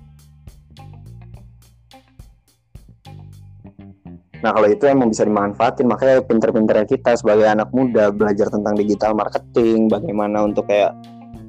[4.40, 9.12] Nah kalau itu emang bisa dimanfaatin makanya pinter-pinternya kita sebagai anak muda belajar tentang digital
[9.12, 10.96] marketing, bagaimana untuk kayak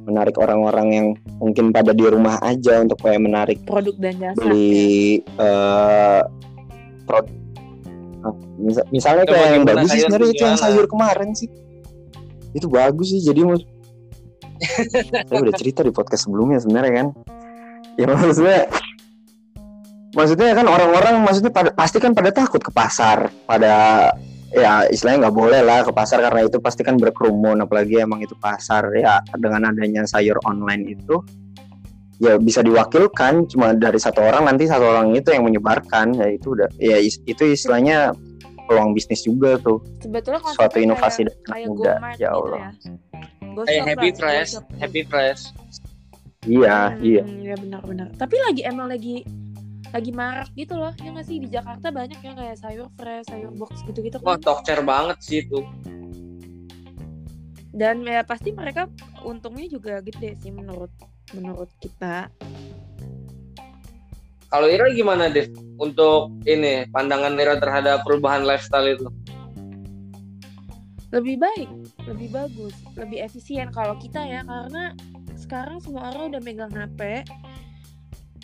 [0.03, 4.43] menarik orang-orang yang mungkin pada di rumah aja untuk kayak menarik produk dan jasa ya.
[4.43, 6.21] beli eh
[7.05, 7.35] produk.
[8.21, 11.49] Nah, misal- misalnya kayak yang bagus sih sebenarnya itu yang sayur kemarin sih.
[12.51, 13.63] Itu bagus sih jadi mus
[15.25, 17.07] saya udah cerita di podcast sebelumnya sebenarnya kan.
[17.97, 18.69] Ya maksudnya
[20.11, 23.31] maksudnya kan orang-orang maksudnya pada, pasti kan pada takut ke pasar.
[23.45, 24.09] Pada
[24.51, 27.59] ya istilahnya nggak boleh lah ke pasar karena itu pasti kan berkerumun.
[27.59, 31.19] Apalagi emang itu pasar ya dengan adanya sayur online itu
[32.19, 33.47] ya bisa diwakilkan.
[33.47, 36.15] Cuma dari satu orang nanti satu orang itu yang menyebarkan.
[36.15, 38.11] Ya itu udah ya is- itu istilahnya
[38.67, 39.83] peluang bisnis juga tuh.
[39.99, 41.93] Sebetulnya suatu inovasi kayak, kayak muda.
[41.93, 42.59] Ya gitu Allah.
[42.59, 42.69] ya.
[43.51, 44.51] Go kayak shop Happy Fresh.
[44.79, 45.41] Happy Fresh.
[46.41, 47.21] Iya Hmm, iya.
[47.21, 48.07] ya benar-benar.
[48.17, 49.21] Tapi lagi emang lagi
[49.91, 51.37] lagi marak gitu loh ya nggak sih?
[51.43, 55.43] Di Jakarta banyak yang kayak sayur fresh sayur box gitu-gitu wah kan tokcer banget sih
[55.43, 55.59] itu.
[57.71, 58.87] Dan ya pasti mereka
[59.23, 60.91] untungnya juga gede sih menurut
[61.35, 62.31] menurut kita.
[64.51, 65.47] Kalau Ira gimana deh
[65.79, 69.07] untuk ini pandangan Ira terhadap perubahan lifestyle itu?
[71.11, 71.69] Lebih baik
[72.07, 74.43] lebih bagus lebih efisien kalau kita ya.
[74.43, 74.95] Karena
[75.35, 77.27] sekarang semua orang udah megang HP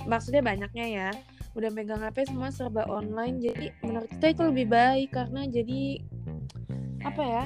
[0.07, 1.09] maksudnya banyaknya ya
[1.57, 6.05] udah megang HP semua serba online jadi menurut kita itu lebih baik karena jadi
[7.01, 7.45] apa ya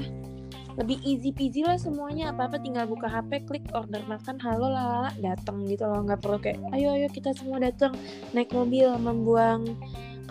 [0.79, 2.31] lebih easy peasy lah semuanya.
[2.31, 5.99] Apa apa tinggal buka HP klik order makan halo lah datang gitu loh.
[6.07, 7.91] Nggak perlu kayak ayo ayo kita semua datang
[8.31, 9.75] naik mobil membuang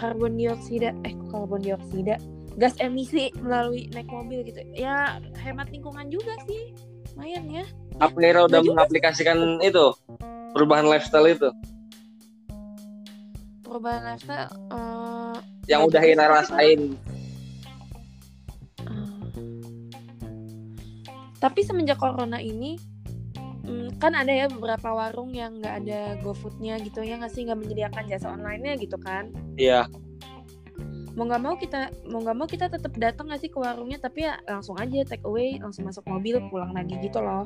[0.00, 2.16] karbon dioksida eh karbon dioksida?
[2.56, 4.64] Gas emisi melalui naik mobil gitu.
[4.72, 6.72] Ya hemat lingkungan juga sih.
[7.14, 7.64] Lumayan ya.
[8.00, 9.92] Apa Ira udah juga mengaplikasikan itu
[10.56, 11.52] perubahan lifestyle itu
[13.70, 15.36] perubahan lifestyle eh,
[15.70, 16.80] yang udah sih, rasain.
[16.90, 16.90] Eh.
[21.38, 22.74] tapi semenjak corona ini
[23.62, 27.46] mm, kan ada ya beberapa warung yang nggak ada GoFoodnya gitu ya nggak sih?
[27.46, 29.30] Nggak menyediakan jasa online-nya gitu kan?
[29.54, 29.86] Iya
[31.20, 34.00] mau nggak mau kita mau nggak mau kita tetap datang nggak sih ke warungnya?
[34.00, 37.44] Tapi ya langsung aja take away langsung masuk mobil pulang lagi gitu loh.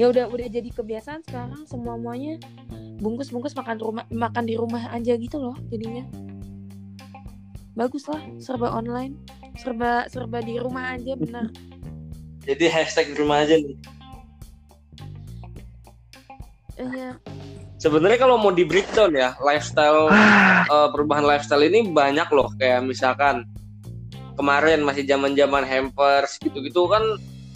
[0.00, 2.40] Ya udah udah jadi kebiasaan sekarang semua muanya
[3.04, 6.08] bungkus bungkus makan rumah makan di rumah aja gitu loh jadinya.
[7.76, 9.20] Bagus lah serba online
[9.60, 11.52] serba serba di rumah aja benar
[12.48, 13.76] jadi hashtag di rumah aja nih.
[16.82, 17.14] Iya,
[17.82, 20.06] sebenarnya kalau mau di breakdown ya lifestyle
[20.70, 22.54] eh, perubahan lifestyle ini banyak loh.
[22.54, 23.42] Kayak misalkan
[24.38, 27.02] kemarin masih zaman zaman hampers gitu-gitu kan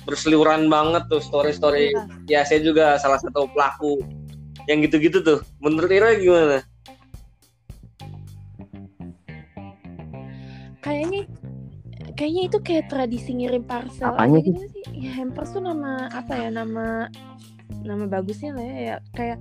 [0.03, 2.03] berseliweran banget tuh story story Iya.
[2.31, 4.03] ya saya juga salah satu pelaku
[4.67, 5.39] yang gitu-gitu tuh.
[5.63, 6.59] Menurut Ira gimana?
[10.83, 11.23] Kayaknya
[12.15, 14.85] kayaknya itu kayak tradisi ngirim parcel Apanya aja gitu sih.
[15.07, 17.11] Ya hampers tuh nama apa ya nama
[17.83, 18.97] nama bagusnya lah ya, ya.
[19.15, 19.39] Kayak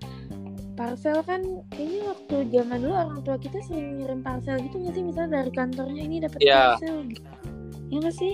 [0.75, 5.03] parcel kan kayaknya waktu zaman dulu orang tua kita sering ngirim parcel gitu nggak sih?
[5.03, 6.75] Misalnya dari kantornya ini dapat Iya.
[6.77, 7.29] parcel gitu.
[7.89, 8.33] Ya nggak sih